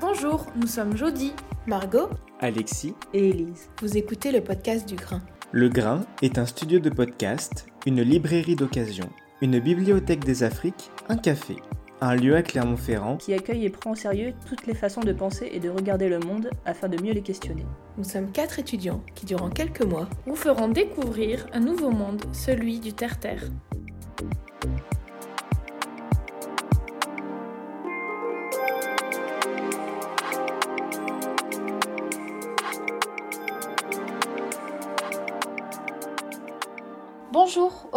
[0.00, 1.32] Bonjour, nous sommes Jody,
[1.66, 2.08] Margot
[2.40, 3.70] Alexis et Élise.
[3.80, 5.20] Vous écoutez le podcast du Grain.
[5.52, 9.08] Le Grain est un studio de podcast, une librairie d'occasion,
[9.40, 11.56] une bibliothèque des Afriques, un café,
[12.00, 15.50] un lieu à Clermont-Ferrand qui accueille et prend au sérieux toutes les façons de penser
[15.52, 17.66] et de regarder le monde afin de mieux les questionner.
[17.98, 22.80] Nous sommes quatre étudiants qui, durant quelques mois, vous feront découvrir un nouveau monde, celui
[22.80, 23.42] du terre-terre.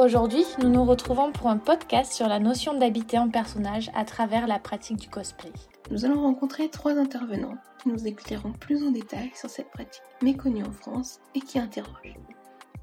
[0.03, 4.47] Aujourd'hui nous nous retrouvons pour un podcast sur la notion d'habiter en personnage à travers
[4.47, 5.51] la pratique du cosplay.
[5.91, 10.65] Nous allons rencontrer trois intervenants qui nous éclaireront plus en détail sur cette pratique méconnue
[10.65, 12.17] en France et qui interroge.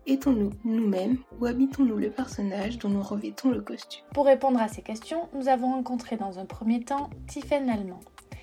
[0.06, 4.04] Étons-nous nous-mêmes ou habitons-nous le personnage dont nous revêtons le costume?
[4.14, 8.00] Pour répondre à ces questions, nous avons rencontré dans un premier temps Tiffaine Allemand.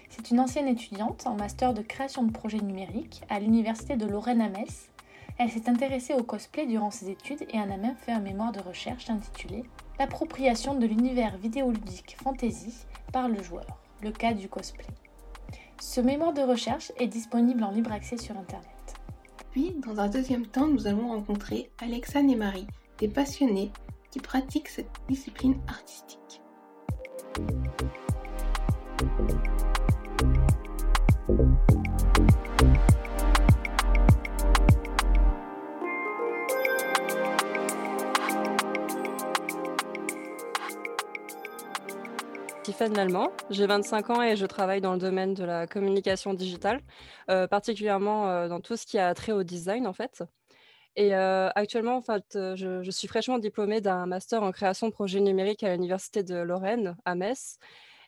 [0.10, 4.42] C'est une ancienne étudiante en master de création de projets numériques à l'université de Lorraine
[4.42, 4.90] à Metz
[5.38, 8.52] elle s'est intéressée au cosplay durant ses études et en a même fait un mémoire
[8.52, 9.64] de recherche intitulé
[10.00, 12.74] L'appropriation de l'univers vidéoludique fantasy
[13.12, 13.66] par le joueur,
[14.04, 14.86] le cas du cosplay.
[15.82, 18.68] Ce mémoire de recherche est disponible en libre accès sur Internet.
[19.52, 22.68] Puis, dans un deuxième temps, nous allons rencontrer Alexa et Marie,
[23.00, 23.72] des passionnés
[24.12, 26.42] qui pratiquent cette discipline artistique.
[42.78, 46.80] Stéphane j'ai 25 ans et je travaille dans le domaine de la communication digitale,
[47.28, 50.24] euh, particulièrement euh, dans tout ce qui a trait au design en fait.
[50.96, 54.92] Et euh, actuellement, en fait, je, je, suis fraîchement diplômée d'un master en création de
[54.92, 57.58] projets numériques à l'université de Lorraine à Metz.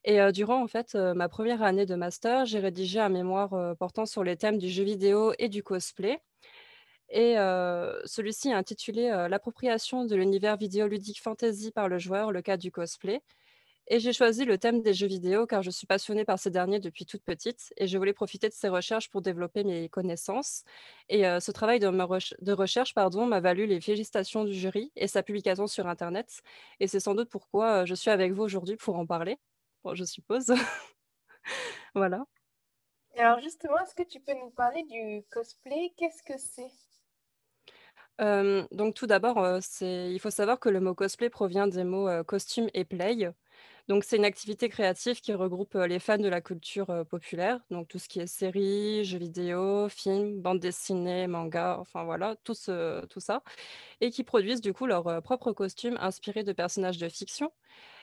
[0.03, 4.23] Et durant en fait ma première année de master, j'ai rédigé un mémoire portant sur
[4.23, 6.19] les thèmes du jeu vidéo et du cosplay.
[7.09, 7.33] Et
[8.05, 13.23] celui-ci est intitulé L'appropriation de l'univers vidéoludique fantasy par le joueur, le cas du cosplay.
[13.91, 16.79] Et j'ai choisi le thème des jeux vidéo car je suis passionnée par ces derniers
[16.79, 20.63] depuis toute petite et je voulais profiter de ces recherches pour développer mes connaissances.
[21.09, 25.23] Et euh, ce travail de, de recherche m'a valu les félicitations du jury et sa
[25.23, 26.41] publication sur Internet.
[26.79, 29.39] Et c'est sans doute pourquoi euh, je suis avec vous aujourd'hui pour en parler,
[29.83, 30.53] bon, je suppose.
[31.95, 32.23] voilà.
[33.17, 35.93] Alors justement, est-ce que tu peux nous parler du cosplay?
[35.97, 36.71] Qu'est-ce que c'est?
[38.21, 42.69] Euh, donc tout d'abord, il faut savoir que le mot cosplay provient des mots costume
[42.75, 43.31] et play.
[43.87, 47.97] Donc, c'est une activité créative qui regroupe les fans de la culture populaire, donc tout
[47.97, 52.53] ce qui est séries, jeux vidéo, films, bandes dessinées, mangas, enfin voilà, tout,
[53.09, 53.41] tout ça,
[54.01, 57.51] et qui produisent du coup leurs propres costumes inspirés de personnages de fiction.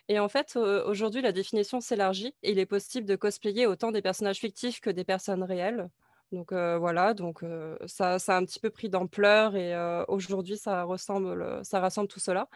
[0.09, 4.03] Et en fait, aujourd'hui, la définition s'élargit et il est possible de cosplayer autant des
[4.03, 5.89] personnages fictifs que des personnes réelles.
[6.33, 7.45] Donc voilà, donc
[7.87, 9.75] ça, ça a un petit peu pris d'ampleur et
[10.09, 12.49] aujourd'hui, ça ressemble, ça rassemble tout cela.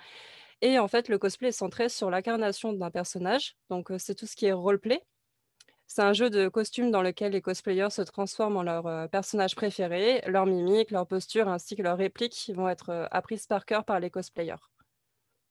[0.62, 3.56] Et en fait, le cosplay est centré sur l'incarnation d'un personnage.
[3.71, 5.03] Donc, c'est tout ce qui est roleplay.
[5.87, 10.22] C'est un jeu de costumes dans lequel les cosplayers se transforment en leur personnage préféré.
[10.26, 14.10] Leur mimique, leur posture ainsi que leurs répliques vont être apprises par cœur par les
[14.10, 14.62] cosplayers.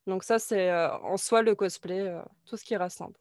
[0.06, 2.10] Donc ça, c'est en soi le cosplay,
[2.46, 3.18] tout ce qui rassemble.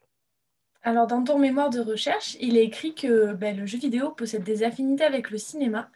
[0.82, 4.44] Alors, dans ton mémoire de recherche, il est écrit que ben, le jeu vidéo possède
[4.44, 5.92] des affinités avec le cinéma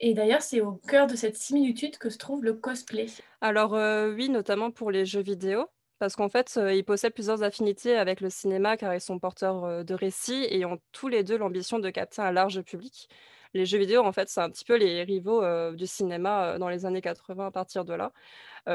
[0.00, 3.06] et d'ailleurs, c'est au cœur de cette similitude que se trouve le cosplay.
[3.40, 5.66] Alors euh, oui, notamment pour les jeux vidéo,
[5.98, 9.64] parce qu'en fait, euh, ils possèdent plusieurs affinités avec le cinéma car ils sont porteurs
[9.64, 13.08] euh, de récits et ont tous les deux l'ambition de capter un large public.
[13.54, 15.44] Les jeux vidéo, en fait, c'est un petit peu les rivaux
[15.74, 18.10] du cinéma dans les années 80 à partir de là,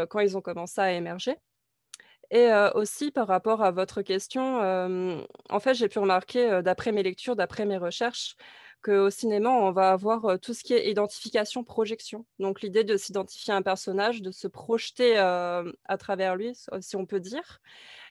[0.07, 1.35] quand ils ont commencé à émerger.
[2.31, 4.61] Et aussi par rapport à votre question,
[5.49, 8.37] en fait, j'ai pu remarquer, d'après mes lectures, d'après mes recherches,
[8.81, 12.25] qu'au cinéma, on va avoir tout ce qui est identification, projection.
[12.39, 17.05] Donc l'idée de s'identifier à un personnage, de se projeter à travers lui, si on
[17.05, 17.61] peut dire.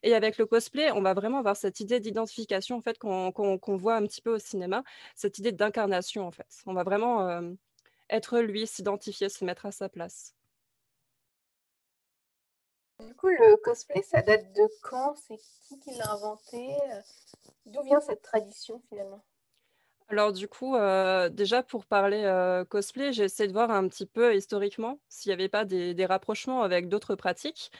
[0.02, 3.96] Et avec le cosplay, on va vraiment avoir cette idée d'identification en fait qu'on voit
[3.96, 4.84] un petit peu au cinéma,
[5.14, 6.62] cette idée d'incarnation en fait.
[6.66, 7.40] On va vraiment
[8.10, 10.34] être lui, s'identifier, se mettre à sa place.
[13.00, 15.14] Du coup, le cosplay, ça date de quand?
[15.14, 15.38] C'est
[15.68, 16.76] qui qui l'a inventé?
[17.66, 19.22] D'où vient cette tradition finalement?
[20.10, 24.06] Alors du coup, heu, déjà pour parler, heu, cosplay, j'ai essayé de voir un petit
[24.06, 27.70] peu historiquement s'il y avait pas des rapprochements avec d'autres pratiques.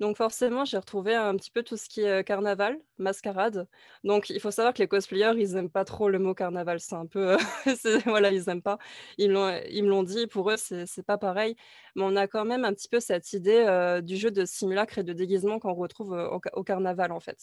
[0.00, 3.68] Donc forcément, j'ai retrouvé un petit peu tout ce qui est, carnaval, mascarade.
[4.02, 6.80] Donc il faut savoir que les cosplayers, ils aiment pas trop le mot carnaval.
[6.80, 7.36] C'est un peu,
[8.04, 8.78] voilà, ils aiment pas.
[9.16, 11.54] Ils me l'ont dit, pour eux, c'est pas pareil.
[11.94, 14.98] Mais on a quand même un petit peu cette idée, heu, du jeu de simulacre
[14.98, 16.12] et de déguisement qu'on retrouve,
[16.52, 17.38] au carnaval, en fait.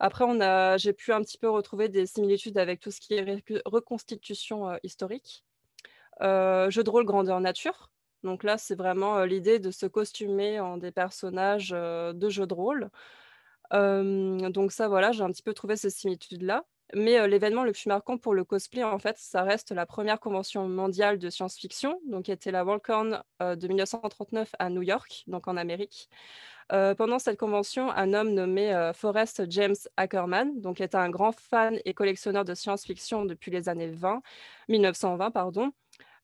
[0.00, 3.14] Après, on a j'ai pu un petit peu retrouver des similitudes avec tout ce qui
[3.14, 5.44] est reconstitution, historique.
[6.20, 7.90] Jeu de rôle grandeur nature.
[8.22, 12.90] Donc là, c'est vraiment, l'idée de se costumer en des personnages, de jeux de rôle.
[13.70, 16.64] Donc ça, voilà, j'ai un petit peu trouvé ces similitudes-là.
[16.94, 20.68] Mais, l'événement le plus marquant pour le cosplay, en fait, ça reste la première convention
[20.68, 25.56] mondiale de science-fiction, donc qui était la Worldcon, de 1939 à New York, donc en
[25.56, 26.08] Amérique.
[26.72, 31.32] Heu, pendant cette convention, un homme nommé, heu, Forrest James Ackerman, donc était un grand
[31.32, 34.22] fan et collectionneur de science-fiction depuis les années 20
[34.68, 35.66] 1920 pardon,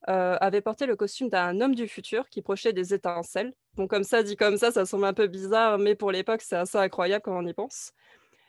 [0.08, 3.54] heu, avait porté le costume d'un homme du futur qui projetait des étincelles.
[3.76, 6.56] Bon comme ça, dit comme ça, ça semble un peu bizarre, mais pour l'époque, c'est
[6.56, 7.92] assez incroyable quand on y pense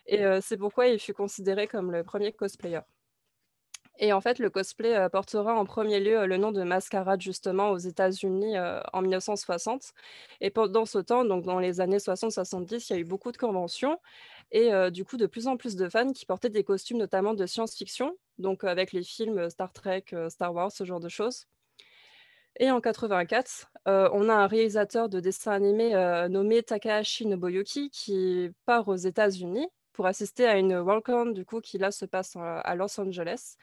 [0.08, 2.82] et c'est pourquoi il fut considéré comme le premier cosplayer.
[4.00, 7.22] Et en fait, le cosplay, heu, portera en premier lieu, heu, le nom de mascarade
[7.22, 9.92] justement aux États-Unis, heu, en 1960
[10.42, 13.38] et pendant ce temps, donc dans les années 60-70, il y a eu beaucoup de
[13.38, 14.00] conventions
[14.52, 17.46] et du coup, de plus en plus de fans qui portaient des costumes notamment de
[17.46, 21.46] science-fiction, donc avec les films, Star Trek, Star Wars, ce genre de choses.
[22.60, 25.94] Et en 84, heu, on a un réalisateur de dessins animés,
[26.30, 31.78] nommé Takahashi Nobuyuki qui part aux États-Unis pour assister à une Worldcon du coup qui
[31.78, 33.56] là se passe, à Los Angeles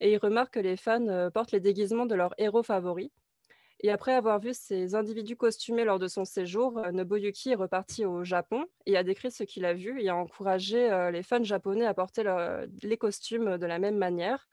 [0.00, 3.10] et il remarque que les fans, heu, portent les déguisements de leurs héros favoris
[3.82, 8.04] et après avoir vu ces individus costumés lors de son séjour, heu, Nobuyuki est reparti
[8.06, 11.44] au Japon et a décrit ce qu'il a vu et a encouragé, heu, les fans
[11.44, 14.48] japonais à porter le les costumes, de la même manière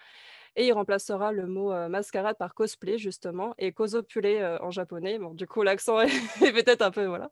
[0.55, 3.73] et il remplacera le mot, mascarade par cosplay justement et
[4.41, 5.19] heu, en japonais.
[5.19, 7.31] Bon du coup l'accent est peut-être un peu voilà.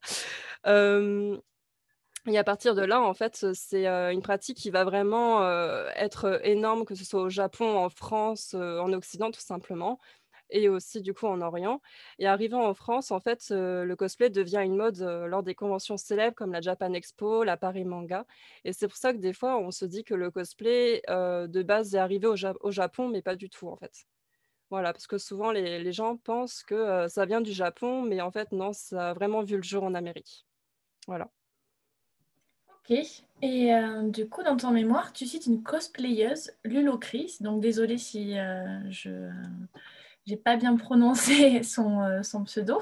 [2.27, 5.87] Et à partir de là, en fait, c'est, heu, une pratique qui va vraiment, heu,
[5.95, 9.99] être énorme, que ce soit au Japon, en France, heu, en Occident tout simplement
[10.53, 11.81] et aussi du coup en Orient
[12.19, 16.35] et arrivant en France, en fait, le cosplay devient une mode, lors des conventions célèbres
[16.35, 18.25] comme la Japan Expo, la Paris Manga
[18.65, 21.95] et c'est pour ça que des fois on se dit que le cosplay, de base
[21.95, 23.93] est arrivé au Ja au Japon, mais pas du tout en fait.
[24.71, 28.51] Voilà, parce que souvent les gens pensent que, ça vient du Japon, mais en fait
[28.53, 30.45] non, ça a vraiment vu le jour en Amérique.
[31.07, 31.29] Voilà.
[32.89, 32.97] OK
[33.43, 38.37] et heu, du coup, dans ton mémoire, tu cites une cosplayeuse, Lulocris, donc désolée si,
[38.37, 39.09] heu, je
[40.27, 42.81] j'ai pas bien prononcé son, heu, son pseudo.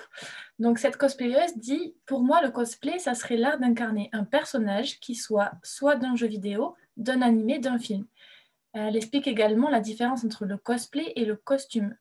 [0.59, 5.15] Donc cette cosplayeuse dit: «Pour moi, le cosplay, ça serait l'art d'incarner un personnage qui
[5.15, 8.05] soit soit d'un jeu vidéo, d'un animé, d'un film».
[8.73, 11.95] Elle explique également la différence entre le cosplay et le costume.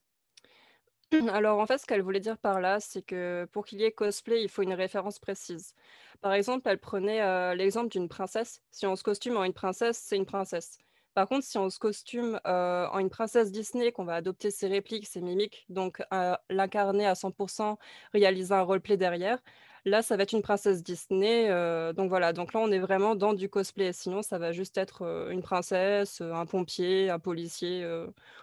[1.32, 3.92] Alors en fait, ce qu'elle voulait dire par là, c'est que pour qu'il y ait
[3.92, 5.74] cosplay, il faut une référence précise.
[6.20, 8.60] Par exemple, elle prenait, l'exemple d'une princesse.
[8.70, 10.78] Si on se costume en une princesse, c'est une princesse.
[11.14, 15.06] Par contre, si on se costume, en une princesse Disney, qu'on va adopter ses répliques,
[15.06, 16.02] ses mimiques, donc
[16.50, 17.78] l'incarner à 100%
[18.12, 19.38] réaliser un roleplay derrière,
[19.84, 21.48] là, ça va être une princesse Disney,
[21.94, 23.92] donc voilà, donc là, on est vraiment dans du cosplay.
[23.92, 27.84] Sinon, ça va juste être, une princesse, un pompier, un policier,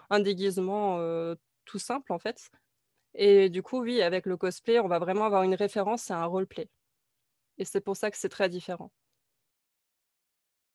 [0.09, 0.97] un déguisement,
[1.65, 2.49] tout simple, en fait.
[3.15, 6.25] Et du coup, oui, avec le cosplay, on va vraiment avoir une référence à un
[6.25, 6.69] roleplay
[7.57, 8.91] et c'est pour ça que c'est très différent.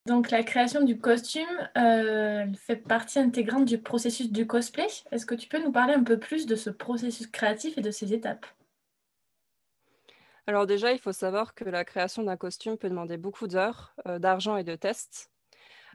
[0.06, 4.87] Donc la création du costume, elle fait partie intégrante du processus du cosplay.
[5.11, 7.90] Est-ce que tu peux nous parler un peu plus de ce processus créatif et de
[7.90, 8.47] ses étapes?
[10.47, 14.18] Alors déjà, il faut savoir que la création d'un costume peut demander beaucoup d'heures, heu,
[14.18, 15.30] d'argent et de tests.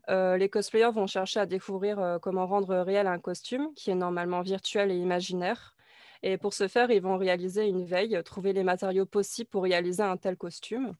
[0.09, 3.95] Heu, les cosplayers vont chercher à découvrir, heu, comment rendre réel un costume qui est
[3.95, 5.75] normalement virtuel et imaginaire
[6.24, 10.01] et pour ce faire, ils vont réaliser une veille, trouver les matériaux possibles pour réaliser
[10.01, 10.95] un tel costume.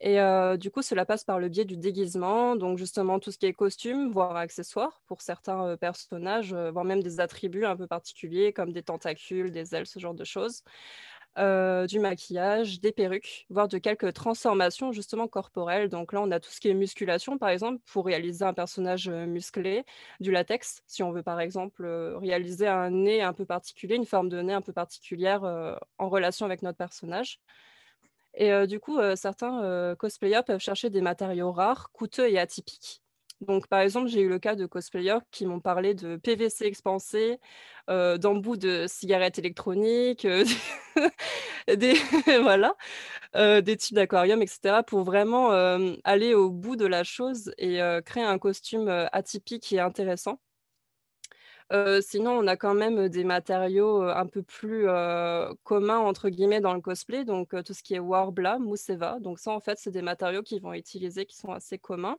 [0.00, 3.38] Et heu, du coup, cela passe par le biais du déguisement, donc justement tout ce
[3.38, 8.52] qui est costume, voire accessoires pour certains, personnages, voire même des attributs un peu particuliers
[8.52, 10.62] comme des tentacules, des ailes, ce genre de choses.
[11.38, 15.88] Heu, du maquillage, des perruques, voire de quelques transformations justement corporelles.
[15.88, 19.08] Donc là, on a tout ce qui est musculation, par exemple, pour réaliser un personnage,
[19.08, 19.84] heu, musclé,
[20.20, 24.04] du latex, si on veut par exemple, heu, réaliser un nez un peu particulier, une
[24.06, 25.42] forme de nez un peu particulière,
[25.98, 27.40] en relation avec notre personnage.
[28.34, 33.01] Et du coup, certains, cosplayers peuvent chercher des matériaux rares, coûteux et atypiques.
[33.42, 37.38] Donc par exemple, j'ai eu le cas de cosplayers qui m'ont parlé de PVC expansé,
[37.90, 40.26] heu, d'embouts de cigarettes électroniques,
[41.68, 41.94] des
[42.42, 42.74] voilà,
[43.34, 45.50] des tubes d'aquarium et cetera pour vraiment,
[46.04, 50.38] aller au bout de la chose et créer un costume, atypique et intéressant.
[52.02, 54.86] sinon, on a quand même des matériaux un peu plus
[55.64, 57.24] communs, entre guillemets, dans le cosplay.
[57.24, 59.18] Donc, tout ce qui est Warbla, Mousseva.
[59.20, 62.16] Donc, ça, en fait, c'est des matériaux qui vont utiliser, qui sont assez communs.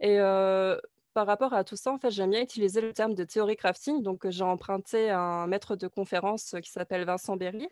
[0.00, 0.18] Et
[1.14, 4.02] par rapport à tout ça, en fait, j'aime bien utiliser le terme de théorie crafting.
[4.02, 7.68] Donc, j'ai emprunté un maître de conférence qui s'appelle Vincent Berry.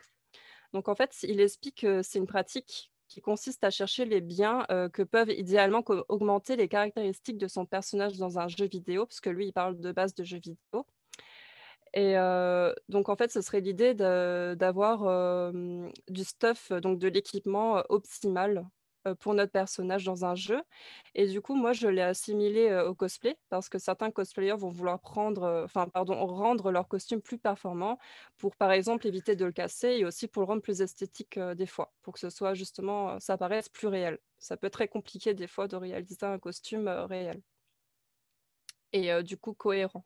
[0.73, 4.65] Donc, en fait, il explique que c'est une pratique qui consiste à chercher les biens
[4.91, 9.29] que peuvent idéalement augmenter les caractéristiques de son personnage dans un jeu vidéo, parce que
[9.29, 10.85] lui, il parle de base de jeux vidéo.
[11.93, 12.15] Et
[12.89, 15.53] donc, en fait, ce serait l'idée d'avoir
[16.09, 18.67] du stuff, donc de l'équipement optimal
[19.15, 20.61] pour notre personnage dans un jeu.
[21.15, 24.99] Et du coup, moi, je l'ai assimilé au cosplay parce que certains cosplayers vont vouloir
[24.99, 27.97] prendre, enfin, pardon, rendre leur costume plus performant
[28.37, 31.65] pour, par exemple, éviter de le casser et aussi pour le rendre plus esthétique des
[31.67, 34.19] fois, pour que ce soit justement, ça paraisse plus réel.
[34.39, 37.41] Ça peut être très compliqué des fois de réaliser un costume réel
[38.91, 40.05] et du coup cohérent.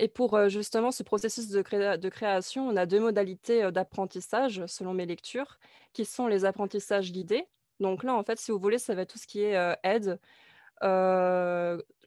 [0.00, 5.58] Et pour justement ce processus de, création, on a deux modalités d'apprentissage selon mes lectures,
[5.92, 7.46] qui sont les apprentissages guidés.
[7.80, 10.18] Donc là, en fait, si vous voulez, ça va être tout ce qui est aide,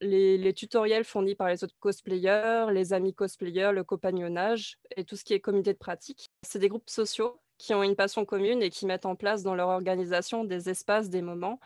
[0.01, 5.23] les, tutoriels fournis par les autres cosplayers, les amis cosplayers, le compagnonnage et tout ce
[5.23, 6.31] qui est comité de pratique.
[6.41, 9.53] C'est des groupes sociaux qui ont une passion commune et qui mettent en place dans
[9.53, 11.59] leur organisation des espaces, des moments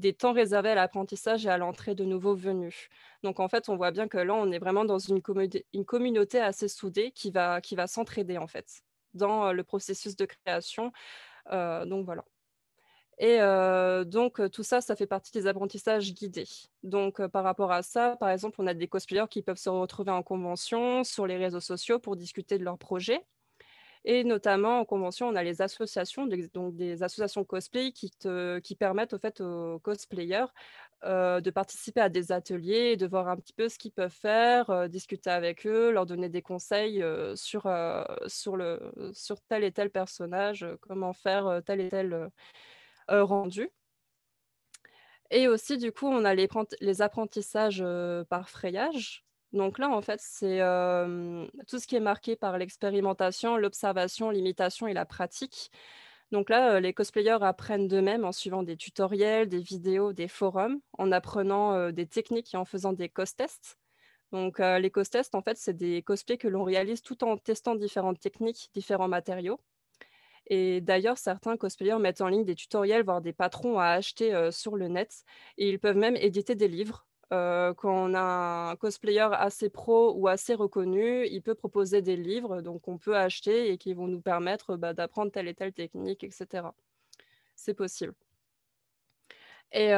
[0.00, 2.88] des temps réservés à l'apprentissage et à l'entrée de nouveaux venus.
[3.22, 6.68] Donc en fait, on voit bien que là, on est vraiment dans une, communauté assez
[6.68, 8.82] soudée qui va, qui va s'entraider en fait
[9.14, 10.92] dans euh, le processus de création.
[11.52, 12.24] Euh, donc voilà.
[13.18, 16.48] Et euh, donc tout ça, ça fait partie des apprentissages guidés.
[16.82, 20.10] Donc par rapport à ça, par exemple, on a des cosplayers qui peuvent se retrouver
[20.10, 23.22] en convention sur les réseaux sociaux pour discuter de leurs projets.
[24.04, 28.74] Et notamment en convention, on a les associations, donc des associations cosplay qui, te, qui
[28.74, 30.46] permettent au fait aux cosplayers
[31.04, 34.70] euh, de participer à des ateliers, de voir un petit peu ce qu'ils peuvent faire,
[34.70, 37.68] euh, discuter avec eux, leur donner des conseils euh, sur,
[38.26, 38.80] sur, le,
[39.12, 42.30] sur tel et tel personnage, comment faire tel et tel
[43.08, 43.70] rendu.
[45.30, 46.48] Et aussi, du coup, on a les,
[46.80, 47.84] les apprentissages
[48.28, 49.24] par frayage.
[49.52, 50.58] Donc là, en fait, c'est
[51.66, 55.70] tout ce qui est marqué par l'expérimentation, l'observation, l'imitation et la pratique.
[56.30, 61.10] Donc là, les cosplayers apprennent d'eux-mêmes en suivant des tutoriels, des vidéos, des forums, en
[61.10, 63.76] apprenant des techniques et en faisant des cos-tests.
[64.30, 68.20] Donc les cos-tests, en fait, c'est des cosplays que l'on réalise tout en testant différentes
[68.20, 69.58] techniques, différents matériaux.
[70.46, 74.76] Et d'ailleurs, certains cosplayers mettent en ligne des tutoriels, voire des patrons à acheter sur
[74.76, 75.24] le net.
[75.58, 80.28] Et ils peuvent même éditer des livres quand on a un cosplayer assez pro ou
[80.28, 84.20] assez reconnu, il peut proposer des livres, donc on peut acheter et qui vont nous
[84.20, 86.74] permettre bah, d'apprendre telle et telle technique, etc.
[87.56, 88.14] C'est possible.
[89.72, 89.94] Et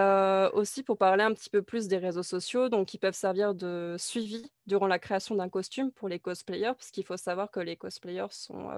[0.53, 3.97] aussi pour parler un petit peu plus des réseaux sociaux, donc ils peuvent servir de
[3.99, 7.77] suivi durant la création d'un costume pour les cosplayers, parce qu'il faut savoir que les
[7.77, 8.71] cosplayers sont,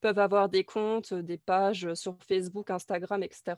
[0.00, 3.56] peuvent avoir des comptes, des pages sur Facebook, Instagram, etc.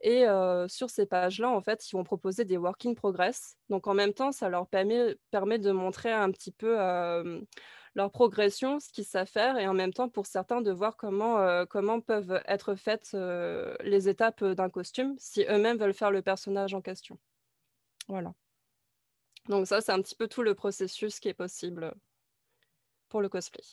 [0.00, 0.24] Et
[0.68, 3.56] sur ces pages-là, en fait, ils vont proposer des work in progress.
[3.68, 6.76] Donc en même temps, ça leur permet, de montrer un petit peu
[7.94, 12.00] leur progression, ce qu'ils savent faire, et en même temps, pour certains, de voir comment
[12.00, 13.16] peuvent être faites
[13.80, 17.18] les étapes d'un costume si eux-mêmes veulent faire le personnage en question.
[18.06, 18.32] Voilà.
[19.48, 21.94] Donc ça, c'est un petit peu tout le processus qui est possible
[23.08, 23.64] pour le cosplay.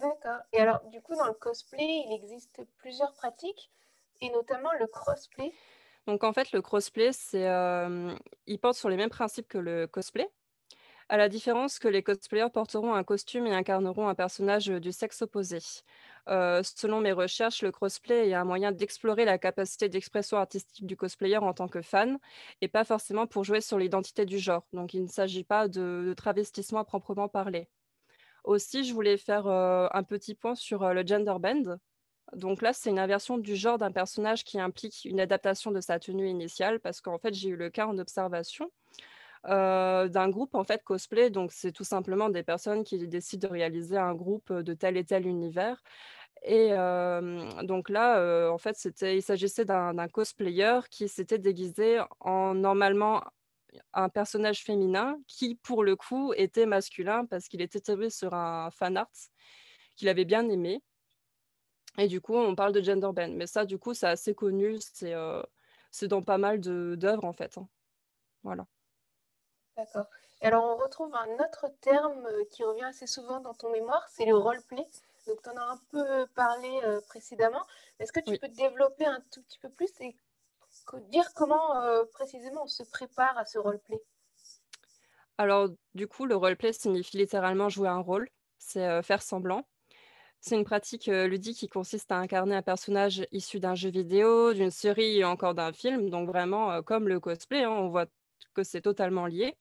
[0.00, 0.38] D'accord.
[0.52, 3.70] Et alors, du coup, dans le cosplay, il existe plusieurs pratiques
[4.22, 5.52] et notamment le crossplay.
[6.06, 8.14] Donc en fait, le crossplay, euh,
[8.46, 10.28] il porte sur les mêmes principes que le cosplay,
[11.08, 15.22] à la différence que les cosplayers porteront un costume et incarneront un personnage du sexe
[15.22, 15.58] opposé.
[16.28, 20.96] Euh, selon mes recherches, le crossplay est un moyen d'explorer la capacité d'expression artistique du
[20.96, 22.18] cosplayer en tant que fan,
[22.60, 24.66] et pas forcément pour jouer sur l'identité du genre.
[24.72, 27.68] Donc il ne s'agit pas de, travestissement à proprement parler.
[28.44, 31.78] Aussi, je voulais faire euh, un petit point sur le gender bend.
[32.34, 35.98] Donc là, c'est une inversion du genre d'un personnage qui implique une adaptation de sa
[35.98, 38.70] tenue initiale, parce qu'en fait, j'ai eu le cas en observation
[39.48, 41.30] euh, d'un groupe en fait cosplay.
[41.30, 45.04] Donc c'est tout simplement des personnes qui décident de réaliser un groupe de tel et
[45.04, 45.82] tel univers.
[46.44, 46.70] Et
[47.62, 53.22] donc là, euh, en fait, il s'agissait d'un cosplayer qui s'était déguisé en normalement
[53.94, 58.70] un personnage féminin qui, pour le coup, était masculin parce qu'il était tombé sur un
[58.70, 59.10] fan art
[59.96, 60.82] qu'il avait bien aimé.
[61.98, 63.36] Et du coup, on parle de gender bend.
[63.36, 64.78] Mais ça, du coup, c'est assez connu.
[64.80, 65.42] C'est euh,
[66.02, 67.58] dans pas mal d'œuvres, en fait.
[67.58, 67.68] Hein.
[68.42, 68.66] Voilà.
[69.76, 70.06] D'accord.
[70.40, 74.04] Et alors, on retrouve un autre terme euh, qui revient assez souvent dans ton mémoire,
[74.10, 74.86] c'est le roleplay.
[75.26, 77.64] Donc, tu en as un peu parlé euh, précédemment.
[78.00, 80.16] Est-ce que tu peux développer un tout petit peu plus et
[81.10, 81.74] dire comment
[82.12, 84.02] précisément on se prépare à ce roleplay?
[85.38, 89.66] Alors, du coup, le roleplay signifie littéralement jouer un rôle, c'est euh, faire semblant.
[90.42, 94.72] C'est une pratique ludique qui consiste à incarner un personnage issu d'un jeu vidéo, d'une
[94.72, 98.06] série et encore d'un film, donc vraiment comme le cosplay, hein, on voit
[98.52, 99.54] que c'est totalement lié.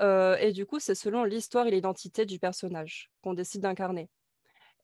[0.00, 4.10] et du coup, c'est selon l'histoire et l'identité du personnage qu'on décide d'incarner.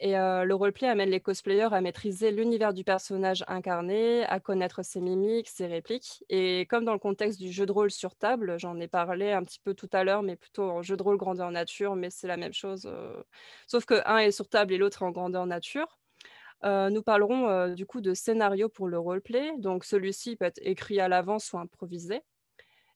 [0.02, 5.00] Et le roleplay amène les cosplayers à maîtriser l'univers du personnage incarné, à connaître ses
[5.02, 6.24] mimiques, ses répliques.
[6.30, 9.44] Et comme dans le contexte du jeu de rôle sur table, j'en ai parlé un
[9.44, 12.26] petit peu tout à l'heure, mais plutôt en jeu de rôle grandeur nature, mais c'est
[12.28, 12.90] la même chose,
[13.66, 15.98] sauf que un est sur table et l'autre est en grandeur nature.
[16.64, 19.52] nous parlerons du coup de scénario pour le roleplay.
[19.58, 22.22] Donc celui-ci peut être écrit à l'avance ou improvisé.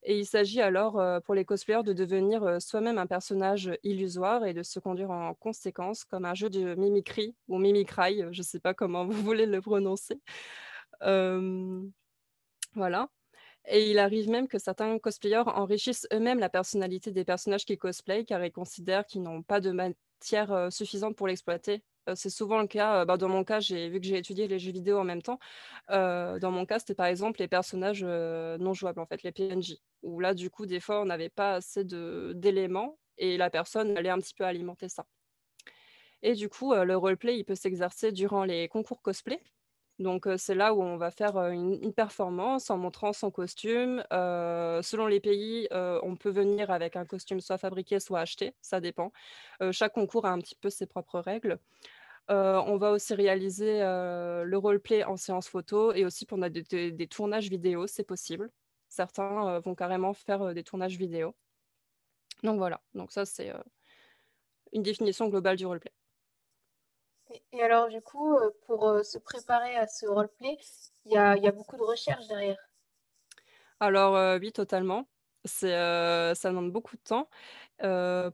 [0.04, 4.62] Et il s'agit alors pour les cosplayers de devenir soi-même un personnage illusoire et de
[4.62, 8.74] se conduire en conséquence, comme un jeu de mimicry ou mimicry, je ne sais pas
[8.74, 10.20] comment vous voulez le prononcer.
[12.74, 13.08] voilà.
[13.66, 18.26] Et il arrive même que certains cosplayers enrichissent eux-mêmes la personnalité des personnages qu'ils cosplayent
[18.26, 21.82] car ils considèrent qu'ils n'ont pas de matière suffisante pour l'exploiter
[22.14, 24.98] c'est souvent le cas, bah, dans mon cas, vu que j'ai étudié les jeux vidéo
[24.98, 25.38] en même temps,
[25.88, 30.20] dans mon cas, c'était par exemple les personnages, non jouables, en fait, les PNJ, où
[30.20, 34.18] là, du coup, des fois, on n'avait pas assez d'éléments et la personne allait un
[34.18, 35.06] petit peu alimenter ça.
[36.22, 39.40] Et du coup, le roleplay, il peut s'exercer durant les concours cosplay.
[39.98, 44.02] Donc, c'est là où on va faire, une performance en montrant son costume.
[44.10, 49.12] selon les pays, on peut venir avec un costume soit fabriqué, soit acheté, ça dépend.
[49.72, 51.58] chaque concours a un petit peu ses propres règles.
[52.28, 57.86] on va aussi réaliser, le roleplay en séance photo et aussi pour des tournages vidéo,
[57.86, 58.50] c'est possible.
[58.88, 61.34] Certains, vont carrément faire, des tournages vidéo.
[62.42, 63.52] Donc voilà, donc ça c'est,
[64.74, 65.92] une définition globale du roleplay.
[67.52, 70.56] Et, alors, du coup, euh, pour euh, se préparer à ce roleplay,
[71.06, 72.58] il y a, beaucoup de recherche derrière.
[73.80, 75.06] Alors euh, oui, totalement.
[75.44, 75.66] Ça
[76.44, 77.28] demande beaucoup de temps.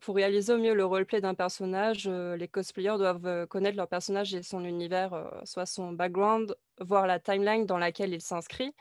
[0.01, 4.45] pour réaliser au mieux le roleplay d'un personnage, les cosplayers doivent connaître leur personnage et
[4.45, 8.77] son univers, soit son background, voir la timeline dans laquelle il s'inscrit.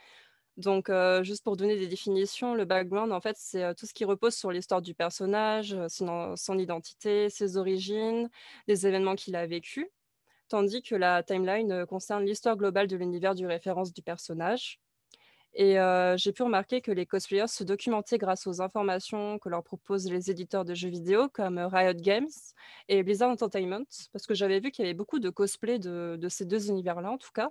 [0.58, 0.92] Donc,
[1.24, 4.52] juste pour donner des définitions, le background, en fait, c'est tout ce qui repose sur
[4.52, 8.30] l'histoire du personnage, son, son identité, ses origines,
[8.68, 9.88] les événements qu'il a vécus
[10.50, 14.80] tandis que la timeline euh, concerne l'histoire globale de l'univers du référence du personnage.
[15.54, 19.64] Et euh, j'ai pu remarquer que les cosplayers se documentaient grâce aux informations que leur
[19.64, 22.28] proposent les éditeurs de jeux vidéo comme euh, Riot Games
[22.88, 26.46] et Blizzard Entertainment, parce que j'avais vu qu'il y avait beaucoup de cosplay de, ces
[26.46, 27.50] deux univers-là en tout cas.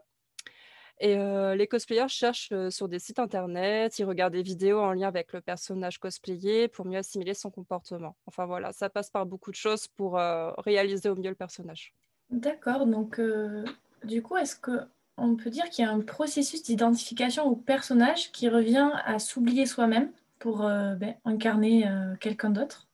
[1.00, 1.16] Et
[1.54, 5.40] les cosplayers cherchent sur des sites internet, ils regardent des vidéos en lien avec le
[5.40, 8.16] personnage cosplayé pour mieux assimiler son comportement.
[8.26, 10.14] Enfin voilà, ça passe par beaucoup de choses pour
[10.58, 11.94] réaliser au mieux le personnage.
[12.30, 13.64] D'accord, donc euh,
[14.04, 18.50] du coup, est-ce qu'on peut dire qu'il y a un processus d'identification au personnage qui
[18.50, 22.86] revient à s'oublier soi-même pour euh, ben, incarner euh, quelqu'un d'autre?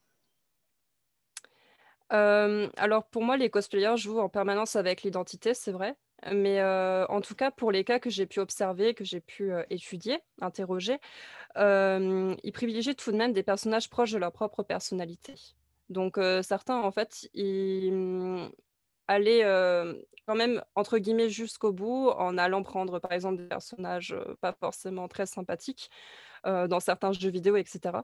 [2.09, 5.97] Alors pour moi, les cosplayers jouent en permanence avec l'identité, c'est vrai.
[6.31, 10.21] Mais en tout cas, pour les cas que j'ai pu observer, que j'ai pu étudier,
[10.39, 10.97] interroger,
[11.57, 15.35] ils privilégient tout de même des personnages proches de leur propre personnalité.
[15.89, 18.49] Donc certains, en fait, ils,
[19.07, 19.41] aller
[20.27, 25.07] quand même, entre guillemets, jusqu'au bout en allant prendre, par exemple, des personnages pas forcément
[25.07, 25.89] très sympathiques
[26.45, 28.03] dans certains jeux vidéo, etc.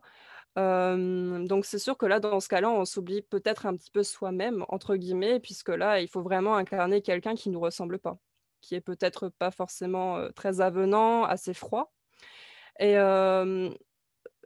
[0.56, 4.66] donc c'est sûr que là, dans ce cas-là, on s'oublie peut-être un petit peu soi-même,
[4.68, 8.18] entre guillemets, puisque là, il faut vraiment incarner quelqu'un qui ne nous ressemble pas,
[8.62, 11.94] qui est peut-être pas forcément très avenant, assez froid.
[12.80, 12.96] Et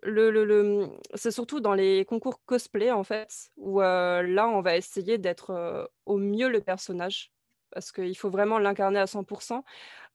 [0.06, 5.90] le, c'est surtout dans les concours cosplay, en fait, où là, on va essayer d'être
[6.06, 7.32] au mieux le personnage,
[7.72, 9.64] parce qu'il faut vraiment l'incarner à 100%,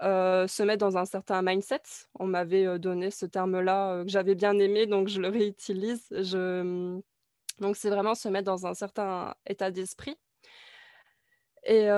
[0.01, 1.83] se mettre dans un certain mindset.
[2.19, 6.07] On m'avait donné ce terme-là que j'avais bien aimé, donc je le réutilise.
[6.11, 7.01] Mmh,
[7.59, 10.17] donc, c'est vraiment se mettre dans un certain état d'esprit.
[11.65, 11.89] Et,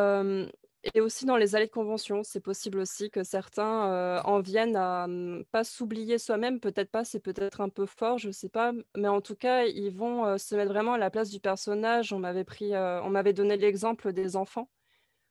[0.94, 5.06] et aussi dans les allées de convention, c'est possible aussi que certains en viennent à
[5.06, 9.08] mmh, pas s'oublier soi-même, peut-être pas, c'est peut-être un peu fort, je sais pas, mais
[9.08, 12.12] en tout cas, ils vont se mettre vraiment à la place du personnage.
[12.12, 14.68] On m'avait on m'avait donné l'exemple des enfants.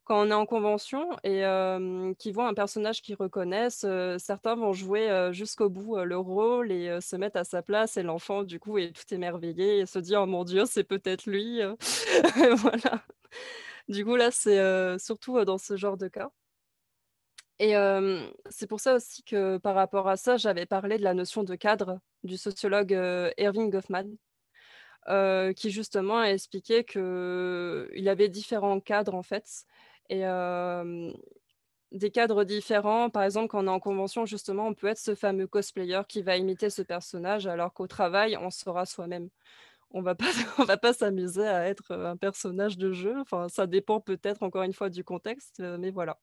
[0.05, 1.43] Quand on est en convention et
[2.19, 3.85] qui voient un personnage qu'ils reconnaissent,
[4.17, 8.43] certains vont jouer jusqu'au bout le rôle et se mettre à sa place et l'enfant,
[8.43, 11.61] du coup, est tout émerveillé et se dit «Oh mon Dieu, c'est peut-être lui!»
[12.57, 13.03] voilà.
[13.91, 16.31] Du coup, là, c'est surtout dans ce genre de cas.
[17.59, 17.73] Et
[18.49, 21.55] c'est pour ça aussi que par rapport à ça, j'avais parlé de la notion de
[21.55, 22.93] cadre du sociologue
[23.37, 24.15] Erving Goffman,
[25.55, 29.65] qui justement a expliqué qu'il avait différents cadres en fait.
[30.09, 30.23] Et
[31.91, 33.09] des cadres différents.
[33.09, 36.21] Par exemple, quand on est en convention, justement, on peut être ce fameux cosplayer qui
[36.21, 39.29] va imiter ce personnage, alors qu'au travail, on sera soi-même.
[39.93, 40.25] On va pas,
[40.57, 43.15] on va pas s'amuser à être un personnage de jeu.
[43.19, 46.17] Enfin, ça dépend peut-être encore une fois du contexte, mais voilà.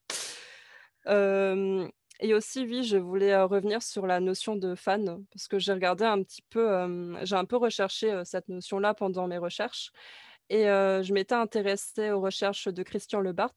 [2.21, 6.05] et aussi, oui, je voulais revenir sur la notion de fan, parce que j'ai regardé
[6.05, 9.93] un petit peu, j'ai un peu recherché cette notion-là pendant mes recherches.
[10.51, 13.55] Et je m'étais intéressée aux recherches de Christian Lebart,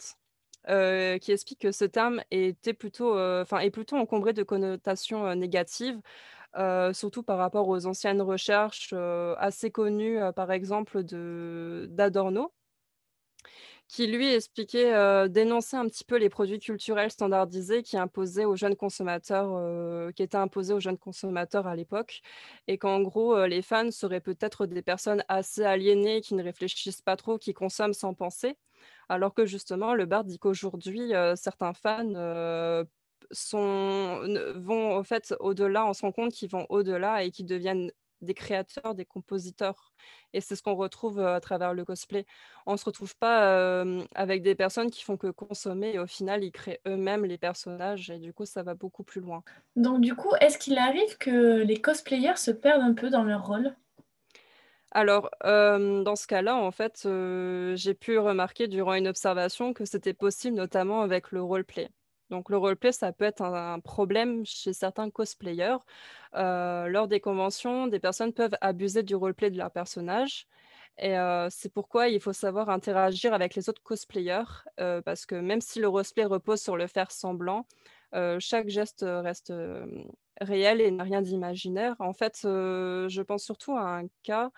[0.68, 6.00] qui explique que ce terme était plutôt, est plutôt encombré de connotations négatives,
[6.94, 8.94] surtout par rapport aux anciennes recherches
[9.38, 12.54] assez connues, par exemple d'Adorno,
[13.88, 18.78] qui lui expliquait, dénonçait un petit peu les produits culturels standardisés qui imposaient aux jeunes
[18.78, 22.22] consommateurs, qui étaient imposés aux jeunes consommateurs à l'époque,
[22.68, 27.18] et qu'en gros, les fans seraient peut-être des personnes assez aliénées, qui ne réfléchissent pas
[27.18, 28.58] trop, qui consomment sans penser,
[29.10, 32.86] alors que justement, le bar dit qu'aujourd'hui, certains fans
[33.32, 34.22] sont,
[34.56, 38.36] vont au fait au-delà, on se rend compte qu'ils vont au-delà et qu'ils deviennent des
[38.36, 39.94] créateurs, des compositeurs.
[40.34, 42.26] Et c'est ce qu'on retrouve à travers le cosplay.
[42.68, 46.44] On ne se retrouve pas avec des personnes qui font que consommer et au final,
[46.44, 49.42] ils créent eux-mêmes les personnages et du coup, ça va beaucoup plus loin.
[49.76, 53.46] Donc du coup, est-ce qu'il arrive que les cosplayers se perdent un peu dans leur
[53.46, 53.76] rôle?
[54.92, 57.08] Alors, dans ce cas-là, en fait,
[57.76, 61.90] j'ai pu remarquer durant une observation que c'était possible, notamment avec le roleplay.
[62.32, 65.78] Donc le roleplay, ça peut être un, problème chez certains cosplayers.
[66.36, 70.48] Euh, lors des conventions, des personnes peuvent abuser du roleplay de leur personnage.
[70.98, 74.44] Et euh, c'est pourquoi il faut savoir interagir avec les autres cosplayers,
[74.80, 77.68] euh, parce que même si le roleplay repose sur le faire semblant,
[78.40, 79.54] chaque geste reste
[80.42, 81.96] réel et n'a rien d'imaginaire.
[82.00, 84.52] En fait, je pense surtout à un cas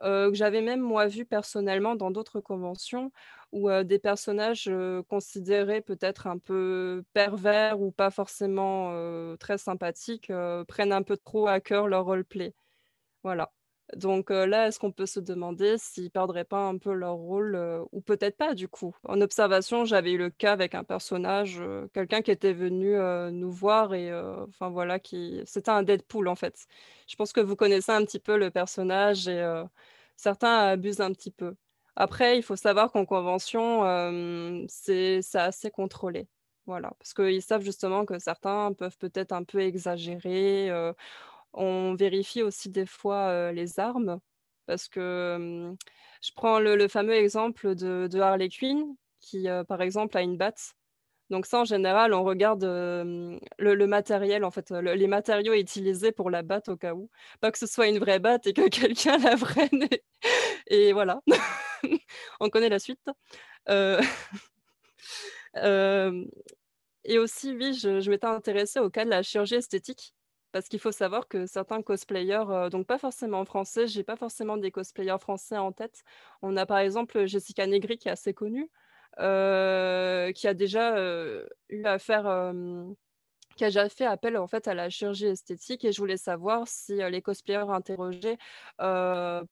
[0.00, 3.12] que j'avais même moi vu personnellement dans d'autres conventions
[3.52, 4.70] où des personnages
[5.08, 8.92] considérés peut-être un peu pervers ou pas forcément
[9.38, 10.32] très sympathiques
[10.68, 12.54] prennent un peu trop à cœur leur roleplay.
[13.24, 13.52] Voilà.
[13.96, 17.58] Donc là, est-ce qu'on peut se demander s'ils perdraient pas un peu leur rôle
[17.92, 18.94] ou peut-être pas du coup?
[19.04, 21.62] En observation, j'avais eu le cas avec un personnage,
[21.94, 22.96] quelqu'un qui était venu
[23.32, 24.12] nous voir et
[24.48, 26.66] enfin voilà, qui c'était un Deadpool en fait.
[27.08, 29.42] Je pense que vous connaissez un petit peu le personnage et
[30.16, 31.54] certains abusent un petit peu.
[31.96, 33.82] Après, il faut savoir qu'en convention,
[34.68, 36.28] c'est assez contrôlé.
[36.66, 40.70] Voilà, parce qu'ils savent justement que certains peuvent peut-être un peu exagérer.
[41.52, 44.20] On vérifie aussi des fois les armes,
[44.66, 45.74] parce que
[46.22, 50.74] je prends le, fameux exemple de, Harley Quinn, qui par exemple a une batte.
[51.30, 56.42] Donc ça, en général, on regarde le, matériel, en fait, les matériaux utilisés pour la
[56.42, 57.10] batte au cas où.
[57.40, 59.88] Pas que ce soit une vraie batte et que quelqu'un la prenne.
[60.68, 61.20] et voilà.
[62.40, 63.00] on connaît la suite.
[67.08, 70.14] Et aussi, oui, je, m'étais intéressée au cas de la chirurgie esthétique.
[70.58, 74.56] Parce qu'il faut savoir que certains cosplayers, donc pas forcément en français, j'ai pas forcément
[74.56, 76.02] des cosplayers français en tête.
[76.42, 78.68] On a par exemple Jessica Negri qui est assez connue,
[79.18, 81.00] qui a déjà
[81.68, 82.52] eu à faire
[83.56, 86.66] qui a déjà fait appel en fait à la chirurgie esthétique et je voulais savoir
[86.66, 88.36] si les cosplayers interrogés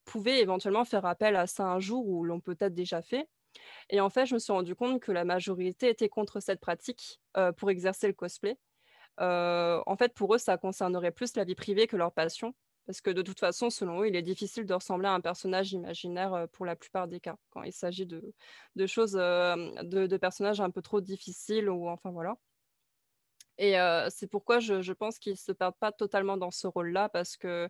[0.07, 3.29] pouvaient éventuellement faire appel à ça un jour ou l'ont peut-être déjà fait.
[3.91, 7.21] Et en fait, je me suis rendu compte que la majorité était contre cette pratique
[7.59, 8.59] pour exercer le cosplay.
[9.19, 12.55] En fait, pour eux, ça concernerait plus la vie privée que leur passion.
[12.87, 15.73] Parce que de toute façon, selon eux, il est difficile de ressembler à un personnage
[15.73, 18.23] imaginaire pour la plupart des cas, quand il s'agit de,
[18.87, 22.37] choses, de, de, personnages un peu trop difficiles ou enfin voilà.
[23.59, 23.75] Et
[24.11, 27.69] c'est pourquoi je, pense qu'ils ne se perdent pas totalement dans ce rôle-là, parce qu'il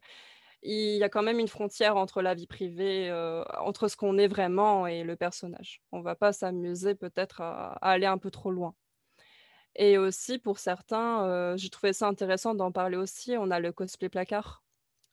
[0.62, 3.12] y a quand même une frontière entre la vie privée,
[3.58, 5.82] entre ce qu'on est vraiment et le personnage.
[5.92, 8.74] On ne va pas s'amuser peut-être à, aller un peu trop loin.
[9.76, 14.08] Et aussi, pour certains, j'ai trouvé ça intéressant d'en parler aussi, on a le cosplay
[14.08, 14.64] placard.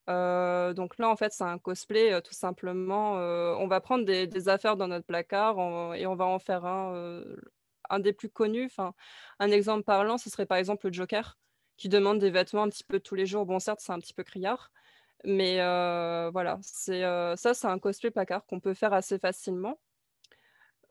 [0.07, 3.13] donc là, en fait, c'est un cosplay, tout simplement.
[3.13, 5.57] on va prendre des, affaires dans notre placard
[5.95, 7.23] et on va en faire un
[7.89, 8.93] un des plus connus, enfin,
[9.39, 11.37] un exemple parlant, ce serait par exemple le Joker,
[11.77, 13.45] qui demande des vêtements un petit peu tous les jours.
[13.45, 14.71] Bon, certes, c'est un petit peu criard,
[15.25, 15.57] mais
[16.31, 17.01] voilà, c'est
[17.37, 19.79] ça, c'est un cosplay placard qu'on peut faire assez facilement.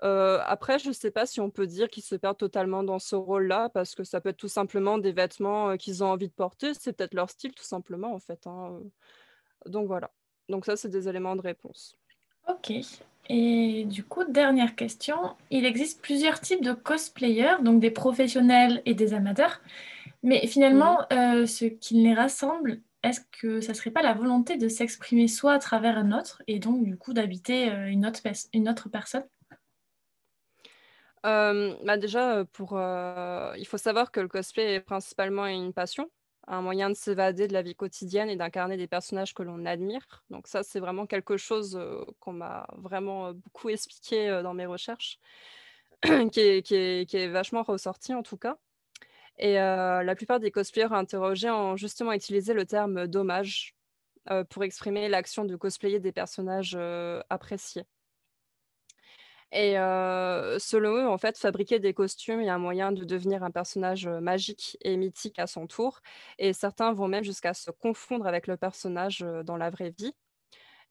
[0.02, 2.98] Euh, après, je ne sais pas si on peut dire qu'ils se perdent totalement dans
[2.98, 6.32] ce rôle-là, parce que ça peut être tout simplement des vêtements qu'ils ont envie de
[6.32, 6.74] porter.
[6.74, 8.46] C'est peut-être leur style, tout simplement, en fait.
[8.46, 8.80] Hein,
[9.66, 10.10] Donc voilà.
[10.48, 11.96] Donc ça, c'est des éléments de réponse.
[12.48, 12.72] Ok.
[13.28, 15.36] Et du coup, dernière question.
[15.50, 19.60] Il existe plusieurs types de cosplayers, donc des professionnels et des amateurs.
[20.22, 24.56] Mais finalement, euh, ce qui les rassemble, est-ce que ça ne serait pas la volonté
[24.56, 28.20] de s'exprimer soi à travers un autre et donc du coup d'habiter euh, une, autre
[28.52, 29.24] une autre personne?
[31.22, 36.10] Bah déjà, pour, il faut savoir que le cosplay est principalement une passion,
[36.48, 40.24] un moyen de s'évader de la vie quotidienne et d'incarner des personnages que l'on admire.
[40.30, 41.80] Donc ça, c'est vraiment quelque chose
[42.20, 45.18] qu'on m'a vraiment beaucoup expliqué dans mes recherches,
[46.02, 48.58] qui est, qui, est, qui, est, vachement ressorti en tout cas.
[49.38, 53.74] Et la plupart des cosplayers interrogés ont justement utilisé le terme dommage
[54.50, 56.78] pour exprimer l'action de cosplayer des personnages
[57.30, 57.84] appréciés.
[59.52, 59.74] Et
[60.58, 64.78] selon eux, en fait, fabriquer des costumes est un moyen de devenir un personnage magique
[64.82, 66.00] et mythique à son tour.
[66.38, 70.14] Et certains vont même jusqu'à se confondre avec le personnage dans la vraie vie.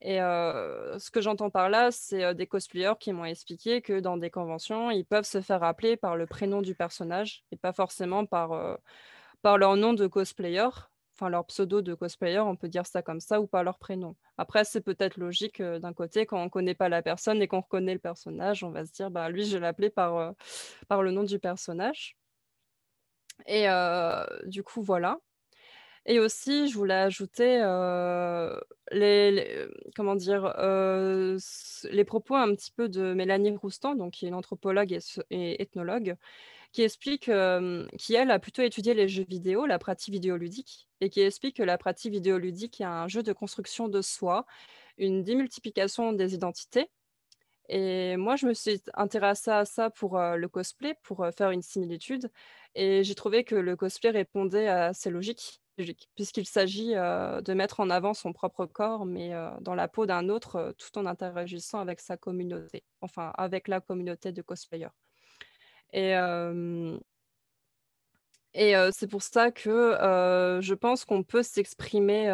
[0.00, 4.30] Et ce que j'entends par là, c'est des cosplayers qui m'ont expliqué que dans des
[4.30, 8.78] conventions, ils peuvent se faire appeler par le prénom du personnage et pas forcément par,
[9.42, 10.68] par leur nom de cosplayer
[11.28, 14.16] leur pseudo de cosplayer, on peut dire ça comme ça, ou pas leur prénom.
[14.38, 17.60] Après, c'est peut-être logique d'un côté, quand on ne connaît pas la personne et qu'on
[17.60, 20.34] reconnaît le personnage, on va se dire, bah, lui, je l'appeler par,
[20.88, 22.16] par le nom du personnage.
[23.46, 23.66] Et
[24.46, 25.18] du coup, voilà.
[26.04, 27.58] Et aussi, je voulais ajouter
[28.90, 30.52] les, comment dire,
[31.90, 34.98] les propos un petit peu de Mélanie Roustan, donc, qui est une anthropologue
[35.30, 36.16] et ethnologue,
[36.72, 37.30] qui explique,
[37.98, 41.62] qui elle a plutôt étudié les jeux vidéo, la pratique vidéoludique, et qui explique que
[41.62, 44.46] la pratique vidéoludique est un jeu de construction de soi,
[44.98, 46.90] une démultiplication des identités.
[47.68, 52.30] Et moi, je me suis intéressée à ça pour le cosplay, pour faire une similitude,
[52.74, 55.60] et j'ai trouvé que le cosplay répondait à ces logiques,
[56.14, 60.74] puisqu'il s'agit de mettre en avant son propre corps, mais dans la peau d'un autre,
[60.78, 65.01] tout en interagissant avec sa communauté, enfin avec la communauté de cosplayers.
[65.92, 66.12] Et,
[68.54, 69.96] et c'est pour ça que
[70.60, 72.26] je pense qu'on peut s'exprimer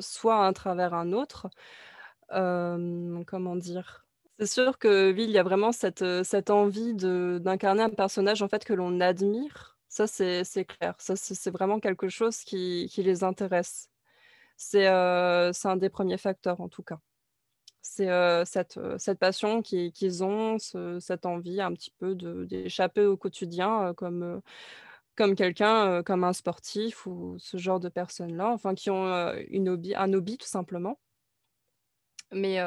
[0.00, 1.48] soit à travers un autre.
[2.28, 4.04] comment dire?
[4.38, 8.48] C'est sûr que oui, il y a vraiment cette, cette envie d'incarner un personnage en
[8.48, 9.76] fait que l'on admire.
[9.88, 10.94] Ça, c'est clair.
[10.98, 13.90] Ça, c'est vraiment quelque chose qui, qui les intéresse.
[14.56, 16.98] C'est un des premiers facteurs en tout cas
[17.82, 18.08] c'est
[18.46, 20.58] cette, cette, passion qu'ils ont,
[21.00, 24.40] cette envie un petit peu d'échapper au quotidien comme,
[25.16, 29.94] comme quelqu'un, comme un sportif ou ce genre de personnes-là, enfin qui ont une hobby,
[29.94, 30.98] un hobby tout simplement.
[32.32, 32.58] Mais,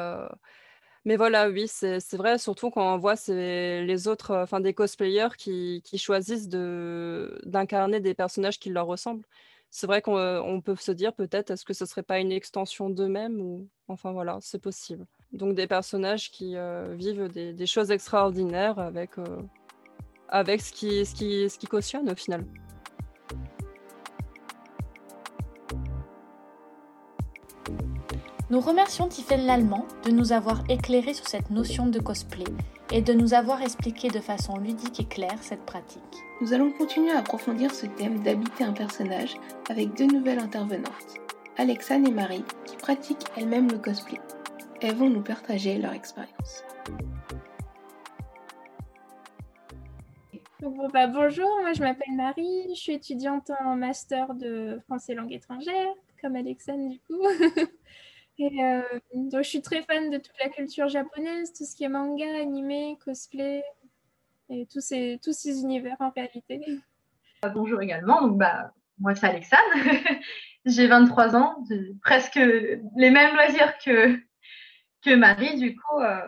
[1.04, 5.80] mais voilà, oui, c'est vrai, surtout quand on voit les autres, enfin des cosplayers qui,
[5.84, 9.26] qui choisissent d'incarner des personnages qui leur ressemblent
[9.70, 13.40] c'est vrai qu'on peut se dire peut-être est-ce que ce serait pas une extension d'eux-mêmes
[13.40, 15.06] ou enfin voilà, c'est possible.
[15.32, 16.56] Donc des personnages qui
[16.92, 19.12] vivent des, choses extraordinaires avec,
[20.28, 22.44] avec ce, qui, ce, qui, ce qui cautionne au final.
[28.48, 32.44] Nous remercions Tiffaine Lallemand de nous avoir éclairé sur cette notion de cosplay
[32.92, 36.00] et de nous avoir expliqué de façon ludique et claire cette pratique.
[36.40, 39.34] Nous allons continuer à approfondir ce thème d'habiter un personnage
[39.68, 41.16] avec deux nouvelles intervenantes,
[41.56, 44.20] Alexane et Marie, qui pratiquent elles-mêmes le cosplay.
[44.80, 46.62] Elles vont nous partager leur expérience.
[50.92, 55.94] Bah, bonjour, moi je m'appelle Marie, je suis étudiante en master de français langue étrangère,
[56.22, 57.22] comme Alexane du coup.
[58.40, 58.82] Euh,
[59.14, 62.26] donc, je suis très fan de toute la culture japonaise, tout ce qui est manga,
[62.40, 63.62] animé, cosplay,
[64.50, 66.60] et tous ces, tous ces univers en réalité.
[67.42, 69.62] Ah, bonjour également, donc, bah, moi c'est Alexandre,
[70.66, 74.18] j'ai 23 ans, j'ai presque les mêmes loisirs que,
[75.02, 76.20] que Marie, du coup, euh,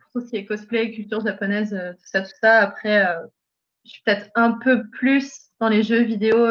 [0.00, 2.58] pour tout ce qui est cosplay, culture japonaise, euh, tout ça, tout ça.
[2.58, 3.06] Après,
[3.84, 6.46] je suis peut-être un peu plus dans les jeux vidéo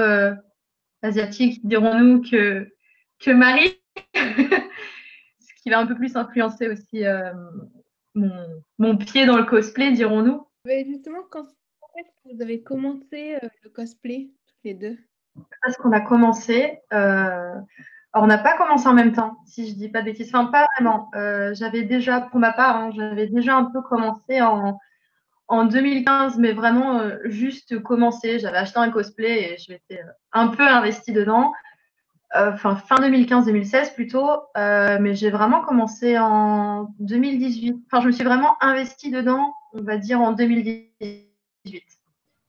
[1.02, 2.72] asiatiques, dirons-nous, que,
[3.20, 3.80] que Marie.
[5.40, 7.34] ce qui va un peu plus influencer aussi euh,
[8.16, 10.46] mon, pied dans le cosplay, dirons-nous.
[10.66, 11.46] justement, quand
[12.26, 14.98] vous avez commencé euh, le cosplay, tous les deux
[15.62, 16.80] Parce qu'on a commencé.
[16.94, 17.56] Euh,
[18.14, 20.34] alors, on n'a pas commencé en même temps, si je dis pas de bêtises.
[20.34, 21.12] Enfin, pas vraiment.
[21.54, 24.80] j'avais déjà, pour ma part, hein, j'avais déjà un peu commencé en,
[25.48, 28.40] en 2015, mais vraiment juste commencé.
[28.40, 31.54] J'avais acheté un cosplay et je m'étais un peu investie dedans.
[32.36, 37.76] Euh, enfin fin 2015-2016 plutôt, euh, mais j'ai vraiment commencé en 2018.
[37.88, 41.34] Enfin, je me suis vraiment investie dedans, on va dire en 2018.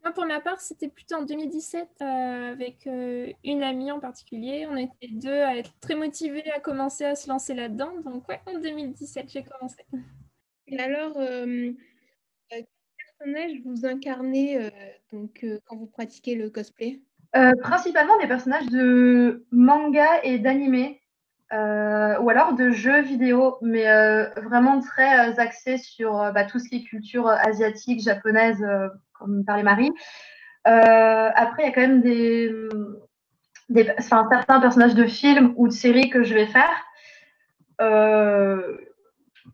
[0.04, 4.66] Moi, pour ma part, c'était plutôt en 2017 euh, avec une amie en particulier.
[4.70, 7.92] On était deux à être très motivés à commencer à se lancer là-dedans.
[8.04, 9.82] Donc, ouais, en 2017, j'ai commencé.
[10.66, 12.66] Et alors, quel
[13.18, 14.70] personnage vous incarnez
[15.10, 17.00] donc, quand vous pratiquez le cosplay?
[17.36, 20.94] Euh, principalement des personnages de manga et d'anime.
[21.52, 23.84] ou alors de jeux vidéo, mais
[24.36, 28.64] vraiment très axés sur bah, tout ce qui est culture asiatique, japonaise,
[29.12, 29.92] comme parlait Marie.
[30.64, 32.52] après, il y a quand même des,
[33.68, 36.84] des certains personnages de films ou de séries que je vais faire.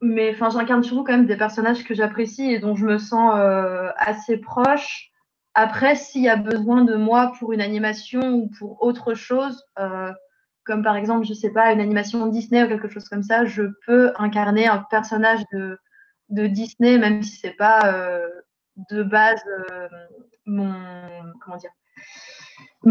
[0.03, 3.35] mais enfin, j'incarne surtout quand même des personnages que j'apprécie et dont je me sens
[3.99, 5.11] assez proche.
[5.59, 10.13] Après, s'il y a besoin de moi pour une animation ou pour autre chose, euh,
[10.65, 13.63] comme par exemple, je sais pas, une animation Disney ou quelque chose comme ça, je
[13.87, 15.79] peux incarner un personnage de,
[16.29, 18.29] de Disney, même si c'est pas euh,
[18.91, 19.89] de base euh,
[20.45, 21.01] mon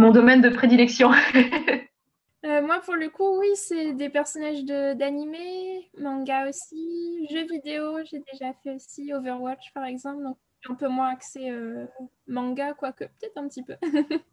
[0.09, 1.11] domaine de prédilection.
[2.43, 8.53] moi, pour le coup, oui, c'est des personnages d'animé, manga aussi, jeux vidéo, j'ai déjà
[8.63, 10.23] fait aussi, Overwatch par exemple.
[10.69, 11.85] Un peu moins axé euh,
[12.27, 13.75] manga, quoique peut-être un petit peu.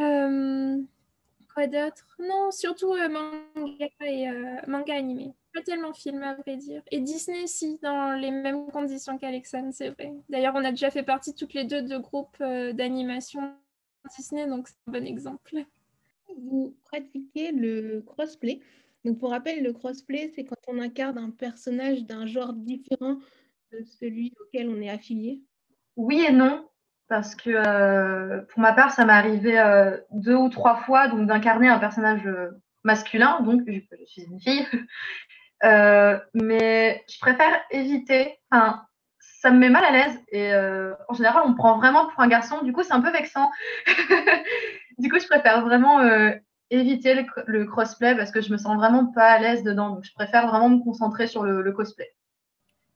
[0.00, 0.76] Euh,
[1.52, 2.16] quoi d'autre?
[2.20, 4.28] Non, surtout euh, manga et
[4.68, 5.34] manga animé.
[5.52, 6.82] Pas tellement film, à vrai dire.
[6.92, 10.14] Et Disney, si, dans les mêmes conditions qu'Alexandre, c'est vrai.
[10.28, 13.56] D'ailleurs, on a déjà fait partie toutes les deux de groupes d'animation
[14.16, 15.64] Disney, donc c'est un bon exemple.
[16.36, 18.60] Vous pratiquez le crossplay?
[19.04, 23.18] Donc, pour rappel, le crossplay, c'est quand on incarne un personnage d'un genre différent
[24.00, 25.42] celui auquel on est affilié?
[25.96, 26.68] Oui et non,
[27.08, 31.26] parce que euh, pour ma part, ça m'est arrivé euh, deux ou trois fois donc
[31.26, 32.50] d'incarner un personnage euh,
[32.84, 34.66] masculin, donc je, suis une fille.
[36.34, 38.38] mais je préfère éviter.
[38.50, 38.84] Enfin,
[39.40, 40.52] ça me met mal à l'aise et
[41.08, 42.62] en général, on me prend vraiment pour un garçon.
[42.62, 43.50] Du coup, c'est un peu vexant.
[44.98, 46.00] du coup, je préfère vraiment
[46.70, 47.14] éviter
[47.46, 49.90] le, crossplay parce que je me sens vraiment pas à l'aise dedans.
[49.90, 52.12] Donc, je préfère vraiment me concentrer sur le cosplay.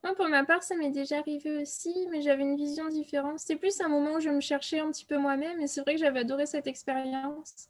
[0.03, 3.39] Moi, pour ma part, ça m'est déjà arrivé aussi, mais j'avais une vision différente.
[3.39, 5.95] C'était plus un moment où je me cherchais un petit peu moi-même, et c'est vrai
[5.95, 7.69] que j'avais adoré cette expérience.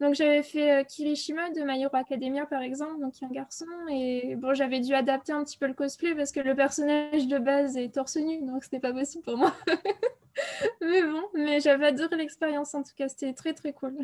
[0.00, 4.36] Donc, j'avais fait euh, Kirishima de My Hero Academia, par exemple, donc un garçon, et
[4.36, 7.76] bon, j'avais dû adapter un petit peu le cosplay parce que le personnage de base
[7.76, 9.54] est torse nu, donc c'était pas possible pour moi.
[10.80, 13.96] mais bon, mais j'avais adoré l'expérience en tout cas, c'était très très cool.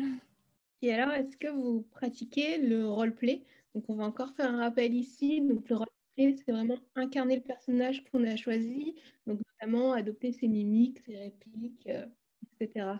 [0.81, 3.43] Et alors, est-ce que vous pratiquez le roleplay?
[3.75, 5.41] Donc, on va encore faire un rappel ici.
[5.41, 5.77] Donc, le
[6.17, 8.95] c'est vraiment incarner le personnage qu'on a choisi,
[9.27, 12.05] donc notamment adopter ses mimiques, ses répliques, euh,
[12.59, 12.97] etc.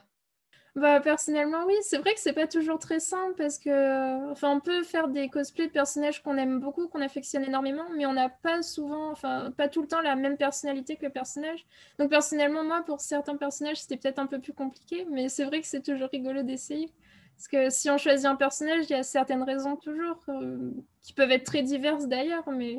[0.75, 4.61] Bah, personnellement, oui, c'est vrai que c'est pas toujours très simple parce que, enfin, on
[4.61, 8.29] peut faire des cosplays de personnages qu'on aime beaucoup, qu'on affectionne énormément, mais on n'a
[8.29, 11.65] pas souvent, enfin, pas tout le temps la même personnalité que le personnage.
[11.99, 15.59] Donc, personnellement, moi, pour certains personnages, c'était peut-être un peu plus compliqué, mais c'est vrai
[15.59, 16.89] que c'est toujours rigolo d'essayer.
[17.35, 20.71] Parce que si on choisit un personnage, il y a certaines raisons toujours, euh,
[21.01, 22.77] qui peuvent être très diverses d'ailleurs, mais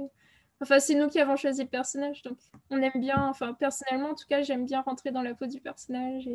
[0.63, 2.39] Enfin, c'est nous qui avons choisi le personnage, donc
[2.71, 5.61] on aime bien, enfin, personnellement, en tout cas, j'aime bien rentrer dans la peau du
[5.61, 6.29] personnage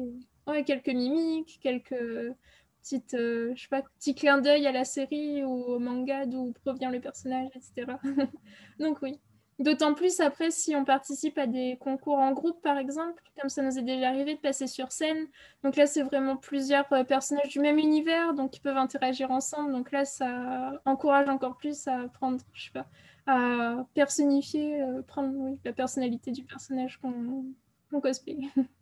[0.54, 2.36] et quelques mimiques, quelques
[2.82, 6.54] petites, euh, je sais pas, petits clins d'œil à la série ou au manga d'où
[6.66, 7.98] provient le personnage, etc.
[8.80, 9.18] donc oui.
[9.60, 13.64] D'autant plus après si on participe à des concours en groupe, par exemple, comme ça
[13.64, 15.26] nous est déjà arrivé de passer sur scène.
[15.64, 19.72] Donc là, c'est vraiment plusieurs euh, personnages du même univers, donc qui peuvent interagir ensemble.
[19.72, 22.86] Donc là, ça encourage encore plus à prendre, je sais pas,
[23.28, 28.38] à personnifier, euh, prendre la personnalité du personnage qu'on cosplay.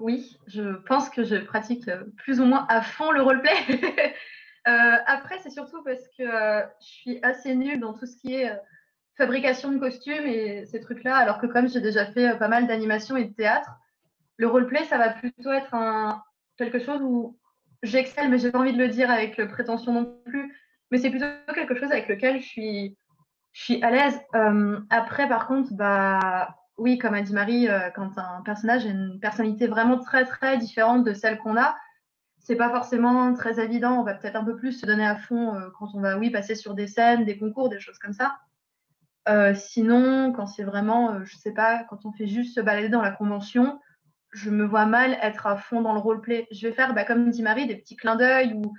[0.00, 3.52] Oui, je pense que je pratique euh, plus ou moins à fond le roleplay.
[4.68, 8.34] euh, après, c'est surtout parce que euh, je suis assez nulle dans tout ce qui
[8.34, 8.50] est
[9.18, 13.18] fabrication de costumes et ces trucs-là, alors que comme j'ai déjà fait pas mal d'animation
[13.18, 13.70] et de théâtre,
[14.38, 16.22] le roleplay, ça va plutôt être un,
[16.56, 17.38] quelque chose où
[17.82, 20.56] j'excelle, mais j'ai pas envie de le dire avec prétention non plus,
[20.90, 22.96] mais c'est plutôt quelque chose avec lequel je suis
[23.52, 24.20] je suis à l'aise.
[24.34, 28.90] Euh, après, par contre, bah, oui, comme a dit Marie, euh, quand un personnage a
[28.90, 31.76] une personnalité vraiment très, très différente de celle qu'on a,
[32.38, 34.00] c'est pas forcément très évident.
[34.00, 36.30] On va peut-être un peu plus se donner à fond euh, quand on va, oui,
[36.30, 38.38] passer sur des scènes, des concours, des choses comme ça.
[39.54, 43.12] sinon, quand c'est vraiment, je sais pas, quand on fait juste se balader dans la
[43.12, 43.78] convention,
[44.32, 46.46] je me vois mal être à fond dans le roleplay.
[46.50, 48.72] Je vais faire, bah, comme dit Marie, des petits clins d'œil ou,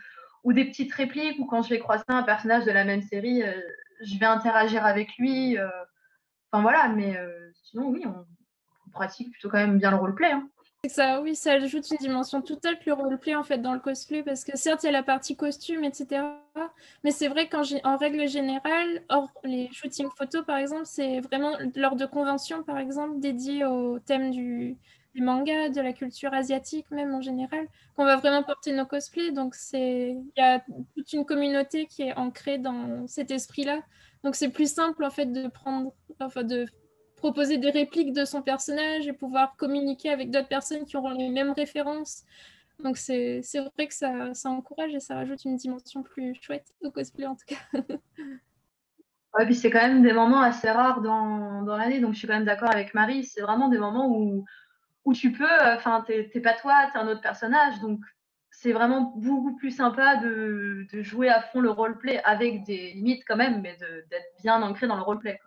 [0.43, 3.43] ou des petites répliques, ou quand je vais croiser un personnage de la même série,
[4.01, 5.57] je vais interagir avec lui.
[5.57, 5.67] Euh,
[6.51, 8.25] enfin voilà, mais euh, sinon, oui, on,
[8.91, 10.31] pratique plutôt quand même bien le roleplay.
[10.31, 10.49] Hein.
[10.89, 14.21] Ça, oui, ça ajoute une dimension tout autre le roleplay en fait dans le cosplay
[14.21, 16.23] parce que certes il y a la partie costume etc.
[17.03, 21.95] Mais c'est vrai qu'en règle générale, hors les shootings photos par exemple, c'est vraiment lors
[21.95, 24.75] de conventions par exemple dédiées au thème du,
[25.13, 29.31] du manga, de la culture asiatique même en général, qu'on va vraiment porter nos cosplays.
[29.31, 30.63] Donc c'est il y a
[30.95, 33.81] toute une communauté qui est ancrée dans cet esprit-là.
[34.23, 36.65] Donc c'est plus simple en fait de prendre, enfin de
[37.17, 41.29] proposer des répliques de son personnage et pouvoir communiquer avec d'autres personnes qui auront les
[41.29, 42.23] mêmes références.
[42.83, 46.89] Donc c'est vrai que ça, ça encourage et ça rajoute une dimension plus chouette au
[46.89, 47.79] cosplay en tout cas.
[49.33, 52.27] Ouais, puis c'est quand même des moments assez rares dans, dans l'année, donc je suis
[52.27, 53.23] quand même d'accord avec Marie.
[53.23, 54.43] C'est vraiment des moments où,
[55.05, 57.99] où tu peux, enfin, t'es pas toi, t'es un autre personnage, donc
[58.51, 63.23] c'est vraiment beaucoup plus sympa de, de, jouer à fond le roleplay avec des limites
[63.25, 65.39] quand même, mais d'être bien ancré dans le roleplay.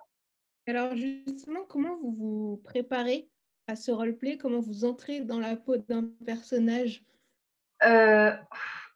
[0.67, 3.29] Alors justement, comment vous vous préparez
[3.69, 4.39] à ce roleplay?
[4.39, 7.05] Comment vous entrez dans la peau d'un personnage?
[7.85, 8.33] Euh,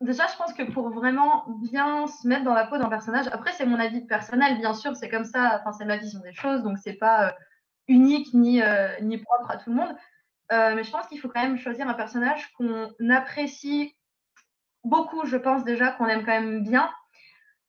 [0.00, 3.50] Déjà, je pense que pour vraiment bien se mettre dans la peau d'un personnage, après
[3.52, 6.62] c'est mon avis personnel, bien sûr, c'est comme ça, enfin c'est ma vision des choses,
[6.62, 7.32] donc c'est pas euh,
[7.88, 9.96] unique ni, euh, ni propre à tout le monde.
[10.50, 13.94] Mais je pense qu'il faut quand même choisir un personnage qu'on apprécie
[14.84, 16.90] beaucoup, je pense déjà qu'on aime quand même bien.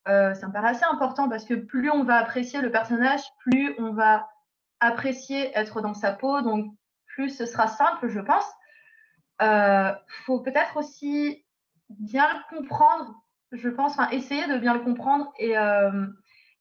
[0.07, 3.75] Euh, ça me paraît assez important parce que plus on va apprécier le personnage, plus
[3.77, 4.29] on va
[4.79, 6.73] apprécier être dans sa peau, donc
[7.05, 8.45] plus ce sera simple, je pense.
[9.41, 9.91] Il euh,
[10.25, 11.45] faut peut-être aussi
[11.89, 13.13] bien le comprendre,
[13.51, 16.07] je pense, enfin essayer de bien le comprendre et, euh,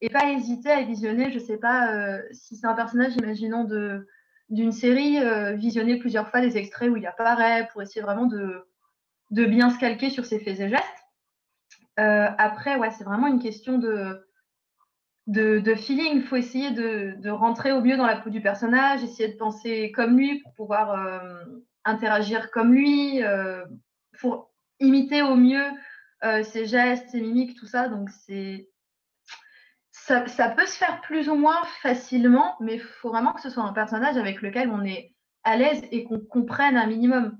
[0.00, 3.64] et pas hésiter à visionner, je sais pas, si c'est un personnage, imaginons,
[4.50, 5.18] d'une série,
[5.56, 8.66] visionner plusieurs fois les extraits où il apparaît pour essayer vraiment de,
[9.30, 10.84] de bien se calquer sur ses faits et gestes.
[11.98, 14.24] Euh, après, ouais, c'est vraiment une question de,
[15.26, 16.16] de, feeling.
[16.16, 19.92] Il faut essayer de, rentrer au mieux dans la peau du personnage, essayer de penser
[19.92, 21.44] comme lui pour pouvoir euh,
[21.84, 23.64] interagir comme lui, euh,
[24.20, 25.66] pour imiter au mieux
[26.42, 27.88] ses gestes, ses mimiques, tout ça.
[27.88, 28.68] Donc, c'est.
[30.08, 33.62] Ça, peut se faire plus ou moins facilement, mais il faut vraiment que ce soit
[33.62, 37.36] un personnage avec lequel on est à l'aise et qu'on comprenne un minimum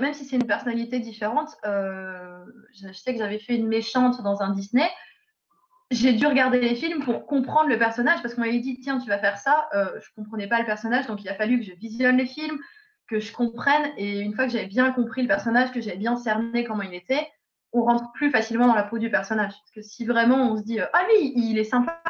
[0.00, 2.44] même si c'est une personnalité différente, euh,
[2.74, 4.88] je, sais que j'avais fait une méchante dans un Disney.
[5.90, 9.08] J'ai dû regarder les films pour comprendre le personnage parce qu'on m'avait dit tiens tu
[9.08, 9.68] vas faire ça.
[9.74, 12.58] Euh, je comprenais pas le personnage donc il a fallu que je visionne les films,
[13.08, 16.16] que je comprenne et une fois que j'avais bien compris le personnage, que j'avais bien
[16.16, 17.28] cerné comment il était,
[17.72, 19.52] on rentre plus facilement dans la peau du personnage.
[19.52, 22.02] Parce que si vraiment on se dit ah lui il est sympa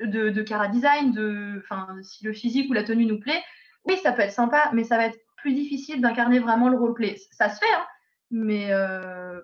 [0.00, 1.62] de, de cara design, de,
[2.02, 3.42] si le physique ou la tenue nous plaît,
[3.84, 7.16] oui ça peut être sympa mais ça va être plus difficile d'incarner vraiment le roleplay.
[7.32, 7.84] Ça se fait, hein,
[8.30, 9.40] mais euh,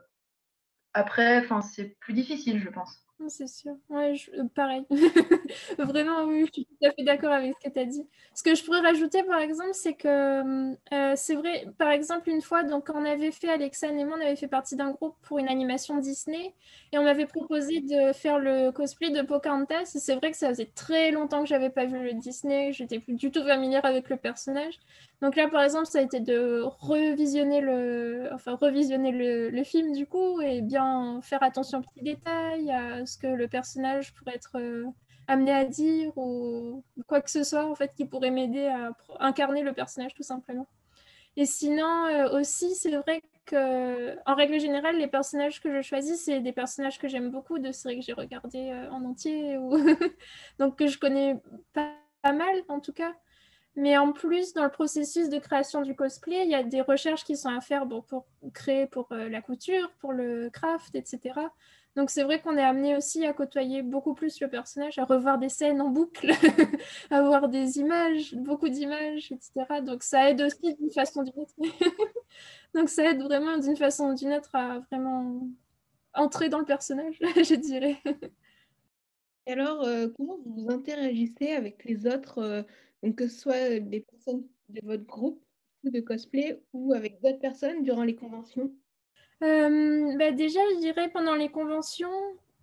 [0.95, 3.08] après, c'est plus difficile, je pense.
[3.27, 3.77] C'est sûr.
[3.91, 4.87] Ouais, euh, pareil.
[5.79, 8.07] Vraiment, oui, je suis tout à fait d'accord avec ce que tu as dit.
[8.33, 10.09] Ce que je pourrais rajouter, par exemple, c'est que
[10.95, 14.25] euh, c'est vrai, par exemple, une fois, donc, on avait fait, Alexandre et moi, on
[14.25, 16.55] avait fait partie d'un groupe pour une animation Disney
[16.93, 19.87] et on m'avait proposé de faire le cosplay de Pocahontas.
[19.87, 23.15] C'est vrai que ça faisait très longtemps que j'avais pas vu le Disney, j'étais plus
[23.15, 24.79] du tout familière avec le personnage.
[25.21, 30.07] Donc là, par exemple, ça a été de revisionner le, enfin, revisionner le, film du
[30.07, 34.57] coup et bien faire attention aux petits détails, à ce que le personnage pourrait être
[34.59, 34.85] euh,
[35.27, 39.63] amené à dire ou quoi que ce soit en fait qui pourrait m'aider à incarner
[39.63, 40.69] le personnage tout simplement.
[41.37, 46.25] Et sinon euh, aussi, c'est vrai que en règle générale, les personnages que je choisis,
[46.25, 49.77] c'est des personnages que j'aime beaucoup de séries que j'ai regardées euh, en entier ou
[50.61, 51.37] donc que je connais
[51.73, 51.93] pas
[52.25, 53.15] mal en tout cas.
[53.79, 57.25] Mais en plus, dans le processus de création du cosplay, il y a des recherches
[57.25, 61.33] qui sont à faire pour créer pour la couture, pour le craft, etc.
[61.99, 65.39] Donc c'est vrai qu'on est amené aussi à côtoyer beaucoup plus le personnage, à revoir
[65.39, 66.31] des scènes en boucle,
[67.11, 69.81] à voir des images, beaucoup d'images, etc.
[69.83, 71.55] Donc ça aide aussi d'une façon ou d'une autre.
[72.75, 75.41] Donc ça aide vraiment d'une façon ou d'une autre à vraiment
[76.15, 78.01] entrer dans le personnage, je dirais.
[79.47, 82.63] Et alors, euh, comment vous interagissez avec les autres, euh,
[83.03, 85.43] donc que ce soit des personnes de votre groupe
[85.85, 88.73] de cosplay ou avec d'autres personnes durant les conventions?
[89.43, 92.11] Euh, bah déjà, je dirais pendant les conventions,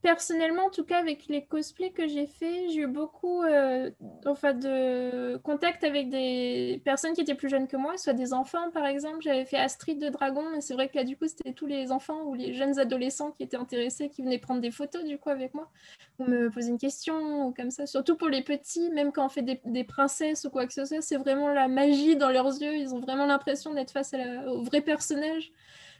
[0.06, 3.90] personnellement, en tout cas avec les cosplays que j'ai fait, j'ai eu beaucoup euh,
[4.24, 8.86] de contact avec des personnes qui étaient plus jeunes que moi, soit des enfants par
[8.86, 9.22] exemple.
[9.22, 11.92] J'avais fait Astrid de Dragon, et c'est vrai que là, du coup, c'était tous les
[11.92, 15.32] enfants ou les jeunes adolescents qui étaient intéressés, qui venaient prendre des photos du coup
[15.32, 15.72] avec moi,
[16.20, 17.88] ou me poser une question, ou comme ça.
[17.88, 20.86] Surtout pour les petits, même quand on fait des, des princesses ou quoi que ce
[20.86, 22.76] soit, c'est vraiment la magie dans leurs yeux.
[22.76, 25.52] Ils ont vraiment l'impression d'être face à au vrai personnage.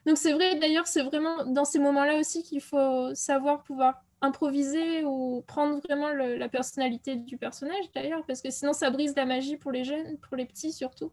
[0.06, 5.04] Donc c'est vrai, d'ailleurs, c'est vraiment dans ces moments-là aussi qu'il faut savoir pouvoir improviser
[5.04, 9.58] ou prendre vraiment la personnalité du personnage, d'ailleurs, parce que sinon ça brise la magie
[9.58, 11.12] pour les jeunes, pour les petits surtout.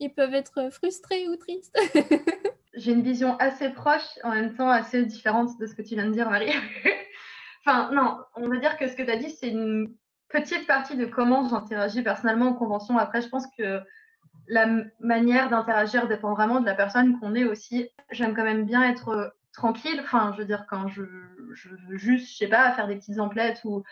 [0.00, 1.78] Ils peuvent être frustrés ou tristes.
[2.74, 6.06] J'ai une vision assez proche, en même temps assez différente de ce que tu viens
[6.06, 6.50] de dire, Marie.
[7.64, 9.94] enfin, non, on va dire que ce que tu as dit, c'est une
[10.28, 12.98] petite partie de comment j'interagis personnellement en convention.
[12.98, 13.80] Après, je pense que
[14.48, 14.66] la
[15.00, 17.88] manière d'interagir dépend vraiment de la personne qu'on est aussi.
[18.10, 20.00] J'aime quand même bien être euh, tranquille.
[20.02, 23.60] Enfin, je veux dire, quand je, veux juste, je sais pas, faire des petites emplettes
[23.64, 23.82] ou,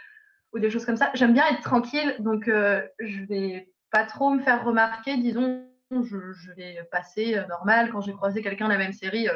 [0.53, 2.17] ou des choses comme ça, j'aime bien être tranquille.
[2.19, 5.17] Donc, euh, je vais pas trop me faire remarquer.
[5.17, 7.91] Disons, je, vais passer euh, normal.
[7.91, 9.29] Quand j'ai croisé quelqu'un de la même série,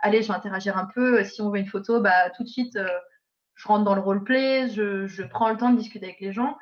[0.00, 1.22] allez, je vais interagir un peu.
[1.24, 2.78] Si on veut une photo, bah, tout de suite,
[3.54, 6.56] je rentre dans le roleplay, je, je prends le temps de discuter avec les gens.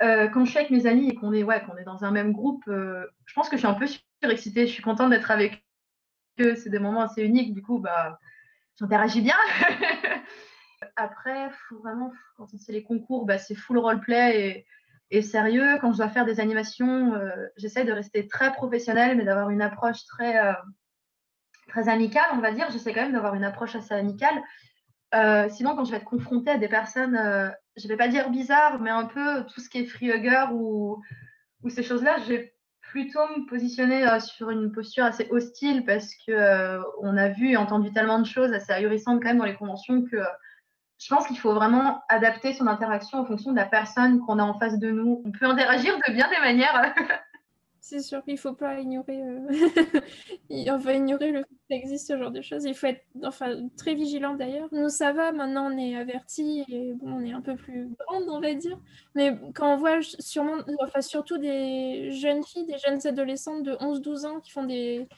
[0.00, 2.62] Quand je suis avec mes amis et qu'on est, qu'on est dans un même groupe,
[2.66, 3.86] je pense que je suis un peu
[4.22, 4.66] surexcitée.
[4.66, 5.64] Je suis contente d'être avec
[6.40, 6.54] eux.
[6.56, 7.54] C'est des moments assez uniques.
[7.54, 8.18] Du coup, bah,
[8.78, 9.36] j'interagis bien.
[10.96, 14.66] Après, faut vraiment, quand c'est les concours, bah, c'est full roleplay et,
[15.10, 15.78] et, sérieux.
[15.80, 19.62] Quand je dois faire des animations, euh, j'essaie de rester très professionnelle, mais d'avoir une
[19.62, 20.52] approche très, euh,
[21.68, 22.70] très amicale, on va dire.
[22.70, 24.42] J'essaie quand même d'avoir une approche assez amicale.
[25.14, 27.16] Euh, sinon, quand je vais être confrontée à des personnes,
[27.76, 30.46] je ne vais pas dire bizarres, mais un peu tout ce qui est free hugger
[30.52, 31.02] ou,
[31.62, 36.80] ou ces choses-là, je vais plutôt me positionner sur une posture assez hostile parce que
[37.02, 40.04] on a vu et entendu tellement de choses assez ahurissantes quand même dans les conventions
[40.04, 40.18] que
[40.98, 44.42] je pense qu'il faut vraiment adapter son interaction en fonction de la personne qu'on a
[44.42, 45.22] en face de nous.
[45.24, 46.94] On peut interagir de bien des manières.
[47.88, 49.48] C'est sûr qu'il ne faut pas ignorer, euh...
[50.76, 52.66] va ignorer le fait qu'il existe ce genre de choses.
[52.66, 54.68] Il faut être enfin, très vigilant d'ailleurs.
[54.72, 58.24] Nous, ça va, maintenant on est avertis et bon, on est un peu plus grande,
[58.28, 58.78] on va dire.
[59.14, 64.26] Mais quand on voit sûrement, enfin, surtout des jeunes filles, des jeunes adolescentes de 11-12
[64.26, 65.08] ans qui font des,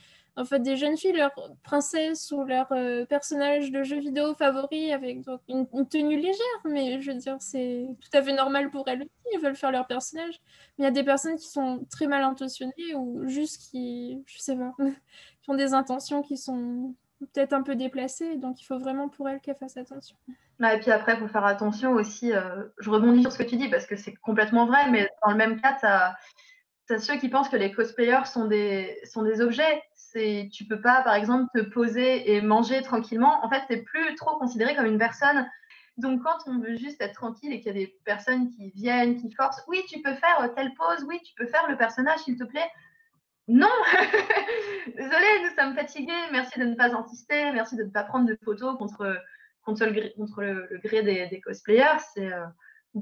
[0.41, 1.33] en fait des jeunes filles, leur
[1.63, 5.19] princesse ou leur euh, personnage de jeu vidéo favori avec
[5.49, 9.35] une, tenue légère, mais je veux dire, c'est tout à fait normal pour elles aussi,
[9.35, 10.41] elles veulent faire leur personnage.
[10.79, 14.39] Mais il y a des personnes qui sont très mal intentionnées ou juste qui, je
[14.39, 14.75] sais pas,
[15.43, 19.29] qui ont des intentions qui sont peut-être un peu déplacées, donc il faut vraiment pour
[19.29, 20.17] elles qu'elles fassent attention.
[20.29, 23.57] et puis après, il faut faire attention aussi, euh, je rebondis sur ce que tu
[23.57, 26.17] dis parce que c'est complètement vrai, mais dans le même cas, tu as
[26.99, 29.83] ceux qui pensent que les cosplayers sont des, sont des objets.
[30.13, 33.45] C'est, tu peux pas, par exemple, te poser et manger tranquillement.
[33.45, 35.49] En fait, tu n'es plus trop considéré comme une personne.
[35.99, 39.21] Donc, quand on veut juste être tranquille et qu'il y a des personnes qui viennent,
[39.21, 42.37] qui forcent, oui, tu peux faire telle pose, oui, tu peux faire le personnage, s'il
[42.37, 42.69] te plaît.
[43.47, 43.69] Non
[44.97, 46.13] Désolée, nous sommes fatigués.
[46.33, 47.53] Merci de ne pas insister.
[47.53, 49.17] Merci de ne pas prendre de photos contre,
[49.65, 51.99] contre, le, contre le, gré des, cosplayers.
[52.15, 52.47] C'est, euh,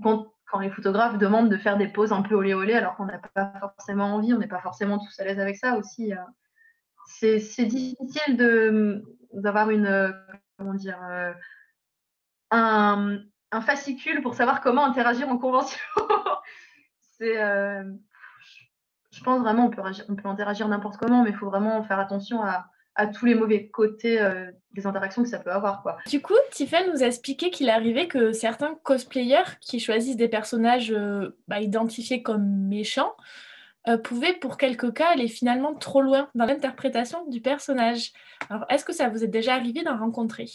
[0.03, 3.19] quand, les photographes demandent de faire des poses un peu olé olé alors qu'on n'a
[3.19, 6.13] pas forcément envie, on n'est pas forcément tous à l'aise avec ça aussi.
[6.13, 6.17] Euh.
[7.09, 8.37] C'est difficile
[9.33, 10.15] d'avoir une
[10.59, 11.33] comment dire euh,
[12.51, 15.79] un, fascicule pour savoir comment interagir en convention.
[17.19, 17.83] C'est euh,
[19.11, 22.69] je pense vraiment on peut, interagir n'importe comment, mais il faut vraiment faire attention à,
[23.15, 25.85] tous les mauvais côtés euh, des interactions que ça peut avoir.
[26.09, 30.93] Du coup, Tiffany nous a expliqué qu'il arrivait que certains cosplayers qui choisissent des personnages
[31.47, 33.15] bah, identifiés comme méchants
[33.89, 38.13] euh, pouvaient, pour quelques cas, aller finalement trop loin dans l'interprétation du personnage.
[38.51, 40.47] Alors, est-ce que ça vous est déjà arrivé d'en rencontrer?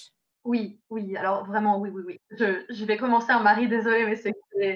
[0.43, 2.21] Oui, oui, alors vraiment, oui, oui, oui.
[2.31, 4.33] Je, vais commencer un mari, désolé, mais c'est.
[4.59, 4.71] Je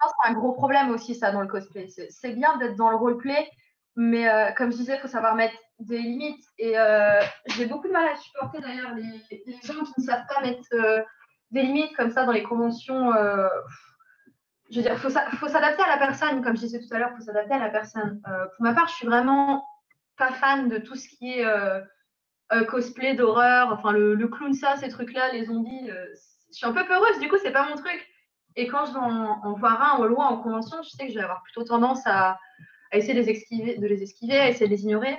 [0.00, 1.88] pense que c'est un gros problème aussi, ça, dans le cosplay.
[1.88, 3.50] C'est bien d'être dans le roleplay,
[3.96, 4.26] mais
[4.56, 6.44] comme je disais, il faut savoir mettre des limites.
[6.58, 7.20] Et euh,
[7.56, 10.62] j'ai beaucoup de mal à supporter d'ailleurs les, les, gens qui ne savent pas mettre
[10.74, 11.02] euh,
[11.50, 13.12] des limites comme ça dans les conventions.
[14.70, 16.98] Euh, je veux dire, il faut, s'adapter à la personne, comme je disais tout à
[16.98, 18.20] l'heure, faut s'adapter à la personne.
[18.22, 19.64] pour ma part, je suis vraiment
[20.16, 21.44] pas fan de tout ce qui est
[22.68, 25.88] cosplay d'horreur, enfin le, clown, ça, ces trucs-là, les zombies.
[25.88, 28.06] je suis un peu peureuse, du coup, c'est pas mon truc.
[28.56, 31.18] Et quand je vais en, voir un au loin en convention, je sais que je
[31.18, 32.38] vais avoir plutôt tendance à,
[32.92, 35.16] essayer de les, esquiver, de les esquiver, à essayer de les ignorer.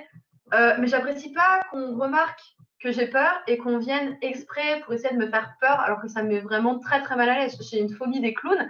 [0.52, 2.40] Euh, mais j'apprécie pas qu'on remarque
[2.80, 6.08] que j'ai peur et qu'on vienne exprès pour essayer de me faire peur alors que
[6.08, 7.56] ça me met vraiment très très mal à l'aise.
[7.70, 8.68] J'ai une phobie des clowns.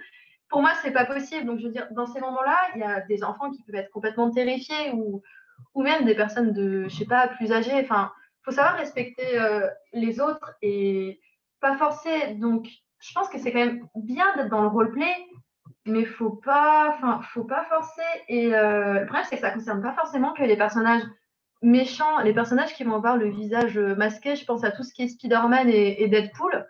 [0.53, 1.47] Pour moi, c'est pas possible.
[1.47, 3.91] Donc, je veux dire, dans ces moments-là, il y a des enfants qui peuvent être
[3.91, 5.23] complètement terrifiés ou,
[5.75, 7.81] ou même des personnes de, je sais pas, plus âgées.
[7.81, 11.21] Enfin, faut savoir respecter euh, les autres et
[11.61, 12.35] pas forcer.
[12.35, 15.15] Donc, je pense que c'est quand même bien d'être dans le roleplay,
[15.87, 18.03] mais faut pas, enfin, faut pas forcer.
[18.29, 21.03] Et euh, le problème, c'est que ça concerne pas forcément que les personnages
[21.63, 25.05] méchants, les personnages qui vont avoir le visage masqué, je pense à tout ce qui
[25.05, 26.67] est Spider-Man et, Deadpool,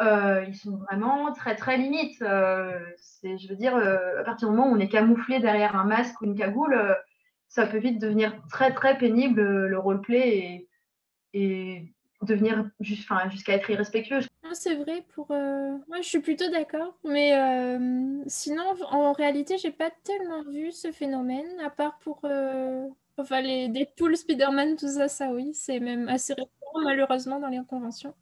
[0.00, 2.22] euh, ils sont vraiment très très limites.
[2.22, 2.78] Euh,
[3.22, 6.20] je veux dire, euh, à partir du moment où on est camouflé derrière un masque
[6.20, 6.96] ou une cagoule,
[7.48, 10.68] ça peut vite devenir très très pénible le roleplay
[11.34, 14.20] et, devenir jusqu'à être irrespectueux.
[14.52, 17.32] C'est vrai, pour moi je suis plutôt d'accord, mais
[18.26, 22.20] sinon en réalité j'ai pas tellement vu ce phénomène, à part pour
[23.20, 27.60] Enfin, les Deadpool, Spider-Man, tout ça, ça oui, c'est même assez récurrent malheureusement dans les
[27.68, 28.14] conventions.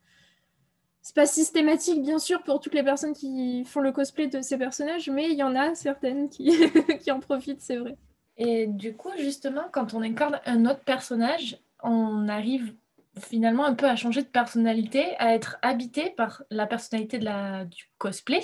[1.09, 4.59] C'est pas systématique, bien sûr, pour toutes les personnes qui font le cosplay de ces
[4.59, 6.51] personnages, mais il y en a certaines qui,
[7.01, 7.97] qui en profitent, c'est vrai.
[8.37, 12.75] Et du coup, justement, quand on incarne un autre personnage, on arrive
[13.19, 17.65] finalement un peu à changer de personnalité, à être habité par la personnalité de la,
[17.65, 18.43] du cosplay.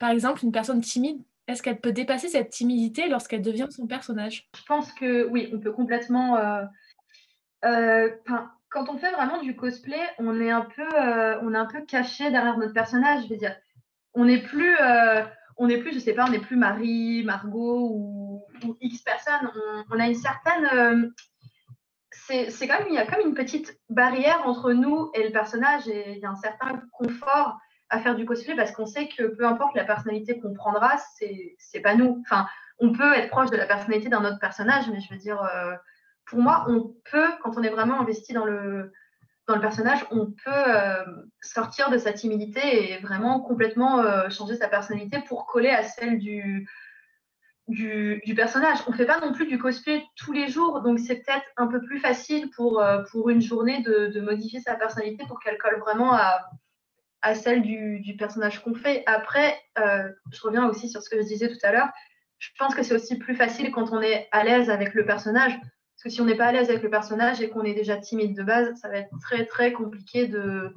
[0.00, 4.48] Par exemple, une personne timide est-ce qu'elle peut dépasser cette timidité lorsqu'elle devient son personnage?
[4.56, 6.36] Je pense que oui, on peut complètement.
[6.36, 6.64] Euh,
[7.64, 8.10] euh,
[8.70, 10.88] quand on fait vraiment du cosplay, on est un peu,
[11.42, 13.24] on est un peu caché derrière notre personnage.
[14.14, 14.76] On n'est plus,
[15.56, 18.46] on n'est plus, je sais pas, on n'est plus Marie, Margot ou,
[18.80, 19.50] X personnes.
[19.90, 21.12] On, a une certaine,
[22.10, 26.12] c'est comme il y a comme une petite barrière entre nous et le personnage et
[26.12, 27.58] il y a un certain confort
[27.88, 30.96] à faire du cosplay parce qu'on sait que peu importe la personnalité qu'on prendra,
[31.58, 32.22] c'est pas nous.
[32.22, 32.46] Enfin,
[32.78, 35.74] on peut être proche de la personnalité d'un autre personnage, mais je veux dire, euh,
[36.30, 38.92] pour moi, on peut, quand on est vraiment investi dans le,
[39.46, 41.04] dans le personnage, on peut euh,
[41.42, 46.18] sortir de sa timidité et vraiment complètement euh, changer sa personnalité pour coller à celle
[46.18, 46.66] du,
[47.68, 48.78] du, personnage.
[48.86, 51.66] On ne fait pas non plus du cosplay tous les jours, donc c'est peut-être un
[51.66, 55.80] peu plus facile pour, pour une journée de, de modifier sa personnalité pour qu'elle colle
[55.80, 56.40] vraiment à,
[57.22, 59.02] à celle du, personnage qu'on fait.
[59.06, 61.88] Après, euh, je reviens aussi sur ce que je disais tout à l'heure.
[62.38, 65.58] Je pense que c'est aussi plus facile quand on est à l'aise avec le personnage.
[66.00, 67.98] Parce que si on n'est pas à l'aise avec le personnage et qu'on est déjà
[67.98, 70.72] timide de base, ça va être très très compliqué de,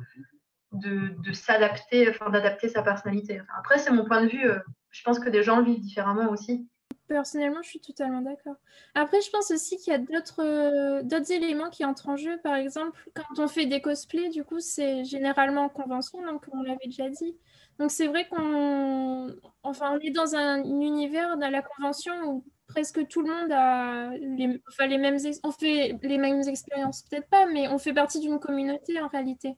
[0.74, 3.42] de, s'adapter, enfin d'adapter sa personnalité.
[3.58, 4.46] après, c'est mon point de vue.
[4.46, 4.60] Euh,
[4.92, 6.68] je pense que des gens le vivent différemment aussi.
[7.08, 8.56] Personnellement, je suis totalement d'accord.
[8.96, 12.38] Après, je pense aussi qu'il y a d'autres euh, éléments qui entrent en jeu.
[12.44, 16.64] Par exemple, quand on fait des cosplays, du coup, c'est généralement en convention, donc on
[16.64, 17.38] l'avait déjà dit.
[17.80, 22.44] Donc c'est vrai qu'on enfin, on est dans un univers, dans la convention, où
[22.74, 25.18] presque tout le monde a les, enfin, les mêmes...
[25.44, 29.56] On fait les mêmes expériences, peut-être pas, mais on fait partie d'une communauté en réalité.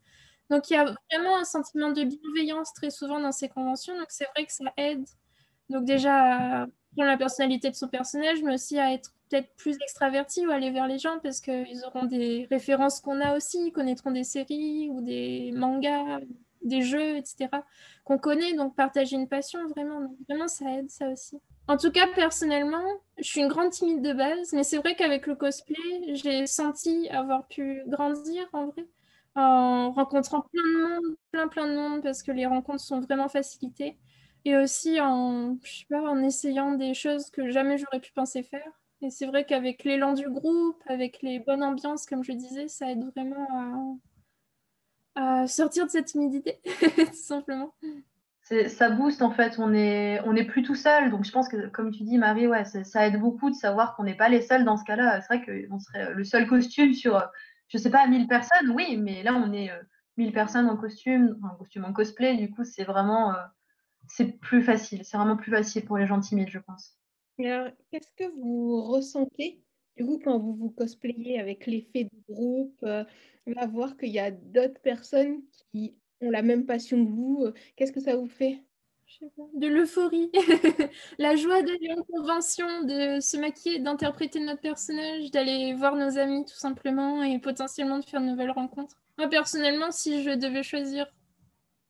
[0.49, 4.07] Donc il y a vraiment un sentiment de bienveillance très souvent dans ces conventions, donc
[4.09, 5.05] c'est vrai que ça aide.
[5.69, 10.51] Donc déjà la personnalité de son personnage, mais aussi à être peut-être plus extraverti ou
[10.51, 14.23] aller vers les gens parce qu'ils auront des références qu'on a aussi, ils connaîtront des
[14.23, 16.19] séries ou des mangas,
[16.61, 17.49] des jeux, etc.
[18.03, 21.39] qu'on connaît, donc partager une passion, vraiment, vraiment ça aide ça aussi.
[21.67, 22.83] En tout cas, personnellement,
[23.17, 25.75] je suis une grande timide de base, mais c'est vrai qu'avec le cosplay,
[26.13, 28.85] j'ai senti avoir pu grandir en vrai,
[29.35, 33.29] en rencontrant plein de monde, plein plein de monde, parce que les rencontres sont vraiment
[33.29, 33.97] facilitées
[34.45, 38.43] et aussi en, je sais pas, en essayant des choses que jamais j'aurais pu penser
[38.43, 38.71] faire.
[39.01, 42.91] Et c'est vrai qu'avec l'élan du groupe, avec les bonnes ambiances, comme je disais, ça
[42.91, 43.97] aide vraiment
[45.15, 46.59] à, à sortir de cette timidité,
[46.95, 47.73] tout simplement.
[48.45, 51.09] Ça booste en fait, on est, on est plus tout seul.
[51.09, 54.03] Donc je pense que, comme tu dis, Marie, ouais, ça aide beaucoup de savoir qu'on
[54.03, 55.19] n'est pas les seuls dans ce cas-là.
[55.21, 57.27] C'est vrai qu'on serait le seul costume sur,
[57.69, 59.71] je sais pas, 1000 personnes, oui, mais là on est
[60.17, 62.37] 1000 euh, personnes en costume, en costume en cosplay.
[62.37, 63.31] Du coup, c'est vraiment.
[63.31, 63.41] Euh,
[64.07, 65.03] c'est plus facile.
[65.03, 66.99] C'est vraiment plus facile pour les gens timides, je pense.
[67.39, 69.63] Alors, qu'est-ce que vous ressentez
[69.97, 73.03] du coup quand vous vous cosplayez avec l'effet de groupe, euh,
[73.69, 75.41] voir qu'il y a d'autres personnes
[75.71, 78.61] qui ont la même passion que vous, euh, qu'est-ce que ça vous fait?
[79.53, 80.29] De l'euphorie,
[81.19, 86.43] la joie d'aller en convention, de se maquiller, d'interpréter notre personnage, d'aller voir nos amis
[86.43, 88.97] tout simplement et potentiellement de faire de nouvelles rencontres.
[89.17, 91.07] Moi personnellement, si je devais choisir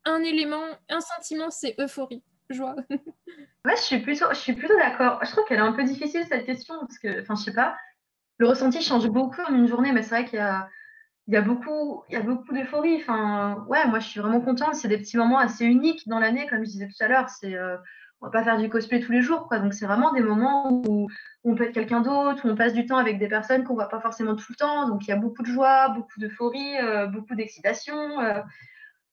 [0.05, 2.76] un élément, un sentiment, c'est euphorie, joie.
[2.89, 5.19] ouais, je suis plutôt, je suis plutôt d'accord.
[5.23, 7.76] Je trouve qu'elle est un peu difficile cette question parce que, enfin, je sais pas,
[8.38, 10.69] le ressenti change beaucoup en une journée, mais c'est vrai qu'il y a,
[11.28, 12.97] il y a beaucoup, beaucoup d'euphorie.
[13.01, 14.76] Enfin, ouais, moi, je suis vraiment contente.
[14.76, 17.30] C'est des petits moments assez uniques dans l'année, comme je disais tout à l'heure.
[17.30, 17.78] C'est, euh,
[18.21, 19.59] on va pas faire du cosplay tous les jours, quoi.
[19.59, 21.07] Donc, c'est vraiment des moments où,
[21.43, 23.89] on peut être quelqu'un d'autre, où on passe du temps avec des personnes qu'on voit
[23.89, 24.88] pas forcément tout le temps.
[24.88, 28.19] Donc, il y a beaucoup de joie, beaucoup d'euphorie, euh, beaucoup d'excitation.
[28.19, 28.41] Euh,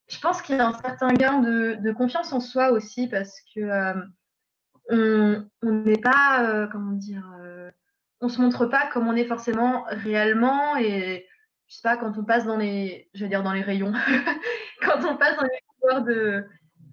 [0.08, 3.60] je pense qu'il y a un certain gain de, confiance en soi aussi parce que
[4.90, 7.24] euh, on n'est pas, comment dire,
[8.20, 11.26] on se montre pas comme on est forcément réellement et
[11.72, 13.92] je sais pas quand on passe dans les, je veux dire dans les rayons,
[14.82, 16.44] quand on passe dans les couloirs de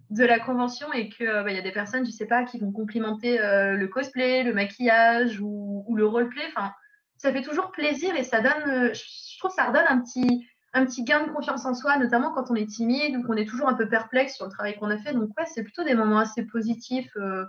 [0.09, 2.71] de la convention et que bah, y a des personnes, je sais pas, qui vont
[2.71, 6.41] complimenter le cosplay, le maquillage ou, le roleplay.
[6.47, 6.71] Enfin,
[7.17, 11.03] ça fait toujours plaisir et ça donne, je trouve, ça redonne un petit un petit
[11.03, 13.73] gain de confiance en soi, notamment quand on est timide ou qu'on est toujours un
[13.73, 15.13] peu perplexe sur le travail qu'on a fait.
[15.13, 17.11] Donc ouais, c'est plutôt des moments assez positifs.
[17.17, 17.45] Euh,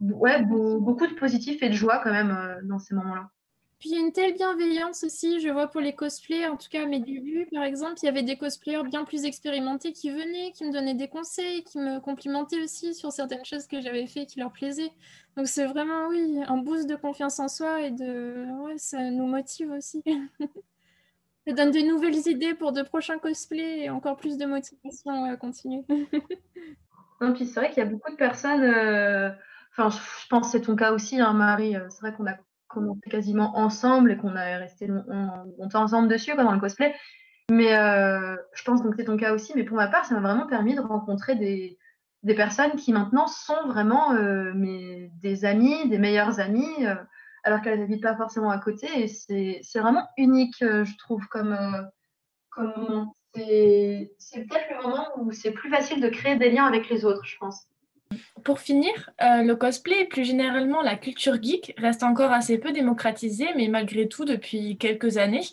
[0.00, 3.30] ouais, beaucoup de positifs et de joie quand même euh, dans ces moments-là.
[3.78, 6.68] Puis il y a une telle bienveillance aussi, je vois pour les cosplays, en tout
[6.68, 10.10] cas à mes débuts par exemple, il y avait des cosplayers bien plus expérimentés qui
[10.10, 14.06] venaient, qui me donnaient des conseils, qui me complimentaient aussi sur certaines choses que j'avais
[14.06, 14.90] fait qui leur plaisaient.
[15.36, 18.46] Donc c'est vraiment, oui, un boost de confiance en soi et de...
[18.64, 20.02] Ouais, ça nous motive aussi.
[21.46, 25.34] Ça donne de nouvelles idées pour de prochains cosplays et encore plus de motivation à
[25.36, 25.82] continuer.
[27.22, 28.64] non, puis c'est vrai qu'il y a beaucoup de personnes.
[28.64, 29.30] Euh,
[29.70, 31.74] enfin, je pense que c'est ton cas aussi, hein, Marie.
[31.74, 32.34] Euh, c'est vrai qu'on a
[32.68, 36.94] commencé quasiment ensemble et qu'on a resté longtemps ensemble dessus dans le cosplay.
[37.50, 39.52] Mais euh, je pense que c'est ton cas aussi.
[39.56, 41.78] Mais pour ma part, ça m'a vraiment permis de rencontrer des,
[42.22, 44.12] des personnes qui maintenant sont vraiment
[44.54, 46.86] mes, des amis, des meilleurs amis
[47.48, 48.86] alors qu'elles n'habitent pas forcément à côté.
[49.02, 51.82] Et c'est vraiment unique, euh, je trouve, comme, euh,
[52.50, 53.14] comme moment.
[53.34, 57.24] C'est peut-être le moment où c'est plus facile de créer des liens avec les autres,
[57.24, 57.66] je pense.
[58.44, 62.72] Pour finir, euh, le cosplay et plus généralement la culture geek reste encore assez peu
[62.72, 65.46] démocratisée, mais malgré tout, depuis quelques années,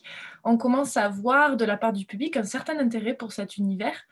[0.43, 4.05] on commence à voir de la part du public un certain intérêt pour cet univers.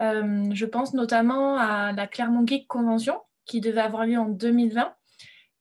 [0.00, 4.92] Euh, je pense notamment à la Clermont Geek Convention qui devait avoir lieu en 2020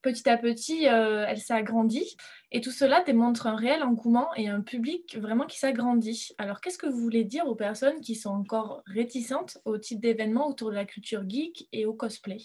[0.01, 2.15] petit à petit, euh, elle s'est agrandie.
[2.51, 6.29] Et tout cela démontre un réel engouement et un public vraiment qui s'agrandit.
[6.37, 10.47] Alors, qu'est-ce que vous voulez dire aux personnes qui sont encore réticentes au type d'événements
[10.47, 12.37] autour de la culture geek et au cosplay?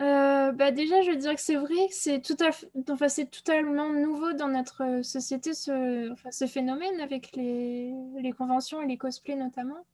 [0.00, 2.50] Euh, bah déjà, je veux dire que c'est vrai, c'est tout à
[3.26, 9.84] totalement nouveau dans notre société ce phénomène avec les, les conventions et les cosplays notamment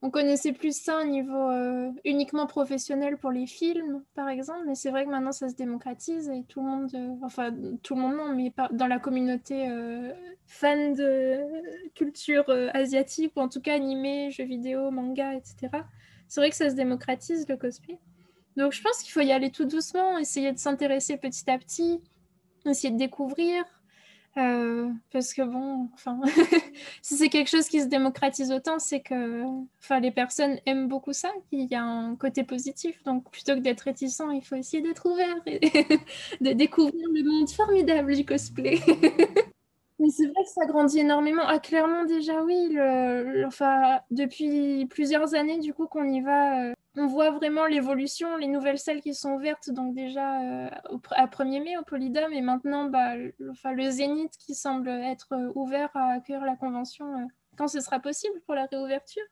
[0.00, 4.76] on connaissait plus ça au niveau euh, uniquement professionnel pour les films, par exemple, mais
[4.76, 8.02] c'est vrai que maintenant ça se démocratise et tout le monde, euh, enfin tout le
[8.02, 10.12] monde non, mais dans la communauté euh,
[10.46, 11.40] fan de
[11.94, 15.82] culture asiatique ou en tout cas animé, jeux vidéo, manga, etc.
[16.28, 17.98] C'est vrai que ça se démocratise le cosplay.
[18.56, 22.00] Donc je pense qu'il faut y aller tout doucement, essayer de s'intéresser petit à petit,
[22.66, 23.64] essayer de découvrir,
[24.38, 26.20] euh, parce que bon, enfin,
[27.02, 29.42] si c'est quelque chose qui se démocratise autant, c'est que
[29.80, 33.02] enfin, les personnes aiment beaucoup ça, qu'il y a un côté positif.
[33.04, 35.60] Donc plutôt que d'être réticent, il faut essayer d'être ouvert et
[36.40, 38.78] de découvrir le monde formidable du cosplay.
[40.00, 41.42] Mais c'est vrai que ça grandit énormément.
[41.44, 42.78] Ah, clairement, déjà, oui.
[43.44, 48.48] Enfin, depuis plusieurs années, du coup, qu'on y va, euh, on voit vraiment l'évolution, les
[48.48, 49.70] nouvelles salles qui sont ouvertes.
[49.70, 50.70] Donc, déjà, euh,
[51.12, 55.32] à 1er mai, au Polydome, et maintenant, bah, le, enfin, le Zénith qui semble être
[55.32, 59.24] euh, ouvert à accueillir la convention quand ce sera possible pour la réouverture.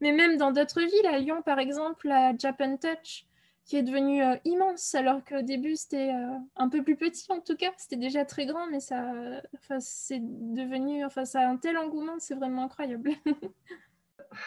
[0.00, 3.26] Mais même dans d'autres villes, à Lyon, par exemple, la Japan Touch,
[3.64, 7.40] qui est devenu euh, immense, alors qu'au début c'était euh, un peu plus petit en
[7.40, 9.12] tout cas, c'était déjà très grand, mais ça,
[9.54, 13.10] enfin, c'est devenu, enfin, ça a un tel engouement, c'est vraiment incroyable.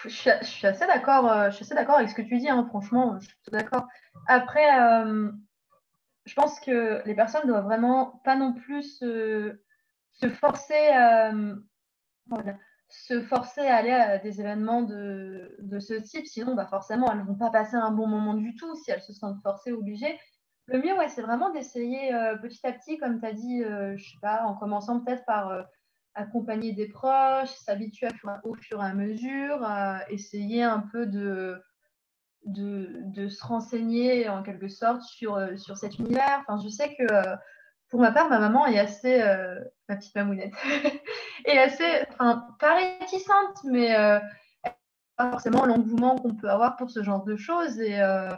[0.03, 2.65] je, suis, assez d'accord, euh, je suis assez d'accord avec ce que tu dis, hein,
[2.69, 3.88] franchement, je suis d'accord.
[4.27, 4.69] Après,
[6.25, 9.57] je pense que les personnes doivent vraiment pas non plus se,
[10.39, 10.89] forcer.
[12.27, 12.53] Voilà
[12.91, 17.23] se forcer à aller à des événements de, ce type, sinon bah forcément elles ne
[17.23, 20.19] vont pas passer un bon moment du tout si elles se sentent forcées, obligées.
[20.67, 23.95] Le mieux, ouais, c'est vraiment d'essayer euh, petit à petit, comme tu as dit, euh,
[23.97, 25.63] je sais pas, en commençant peut-être par euh,
[26.14, 28.07] accompagner des proches, s'habituer
[28.43, 29.68] au fur et à mesure,
[30.09, 31.62] essayer un peu de,
[32.45, 36.43] de, se renseigner en quelque sorte sur, sur cet univers.
[36.45, 37.05] Enfin, je sais que
[37.91, 39.59] pour ma part, ma maman est assez, euh,
[39.89, 40.53] ma petite mamounette,
[41.45, 44.18] est assez, enfin, pas réticente, mais euh,
[45.18, 47.80] pas forcément l'engouement qu'on peut avoir pour ce genre de choses.
[47.82, 48.30] Et euh,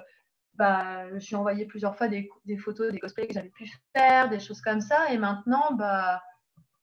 [0.55, 4.39] bah, je suis envoyé plusieurs fois des, photos des cosplays que j'avais pu faire, des
[4.39, 5.11] choses comme ça.
[5.11, 6.23] Et maintenant, bah,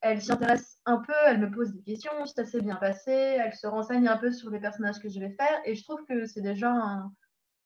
[0.01, 3.55] elle s'y intéresse un peu, elle me pose des questions, ça s'est bien passé, elle
[3.55, 5.61] se renseigne un peu sur les personnages que je vais faire.
[5.64, 6.72] Et je trouve que c'est déjà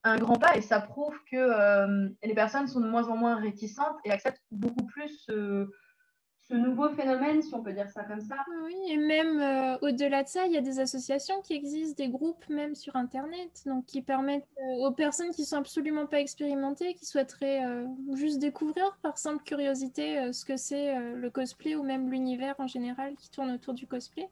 [0.05, 3.37] un, grand pas et ça prouve que euh, les personnes sont de moins en moins
[3.37, 5.27] réticentes et acceptent beaucoup plus
[6.49, 8.37] ce, nouveau phénomène, si on peut dire ça comme ça.
[8.65, 12.11] Oui, et même euh, au-delà de ça, il y a des associations qui existent, des
[12.11, 16.95] groupes même sur Internet, donc qui permettent euh, aux personnes qui sont absolument pas expérimentées,
[16.95, 17.63] qui souhaiteraient
[18.15, 23.15] juste découvrir par simple curiosité ce que c'est le cosplay ou même l'univers en général
[23.17, 24.29] qui tourne autour du cosplay.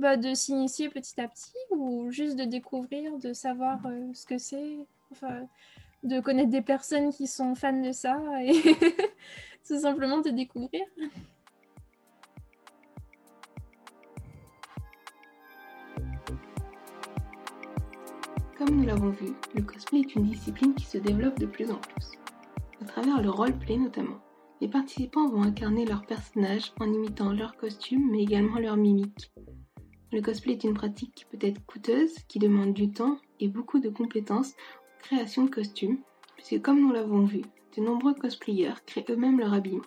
[0.00, 3.80] Bah, de s'initier petit à petit ou juste de découvrir, de savoir
[4.12, 4.76] ce que c'est,
[6.04, 8.52] de connaître des personnes qui sont fans de ça et
[9.66, 10.82] tout simplement de découvrir.
[18.64, 21.76] Comme nous l'avons vu, le cosplay est une discipline qui se développe de plus en
[21.76, 22.12] plus.
[22.80, 24.20] À travers le roleplay notamment,
[24.62, 29.30] les participants vont incarner leurs personnages en imitant leurs costumes mais également leur mimique.
[30.12, 33.80] Le cosplay est une pratique qui peut être coûteuse, qui demande du temps et beaucoup
[33.80, 34.54] de compétences
[35.02, 35.98] création de costumes,
[36.34, 37.42] puisque comme nous l'avons vu,
[37.76, 39.84] de nombreux cosplayers créent eux-mêmes leur habillement.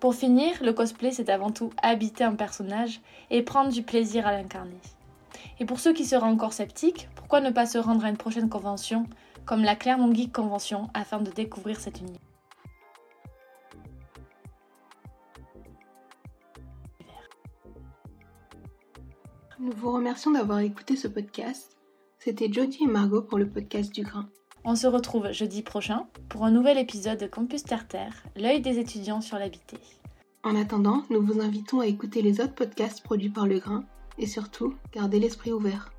[0.00, 3.00] Pour finir, le cosplay, c'est avant tout habiter un personnage
[3.30, 4.80] et prendre du plaisir à l'incarner.
[5.62, 8.48] Et pour ceux qui seraient encore sceptiques, pourquoi ne pas se rendre à une prochaine
[8.48, 9.06] convention,
[9.44, 12.18] comme la Clermont Geek Convention, afin de découvrir cette univers
[19.60, 21.76] Nous vous remercions d'avoir écouté ce podcast.
[22.18, 24.28] C'était Jodie et Margot pour le podcast du Grain.
[24.64, 29.20] On se retrouve jeudi prochain pour un nouvel épisode de Campus Terre, l'œil des étudiants
[29.20, 29.78] sur l'habité.
[30.42, 33.84] En attendant, nous vous invitons à écouter les autres podcasts produits par Le Grain
[34.18, 35.92] et surtout, gardez l'esprit ouvert.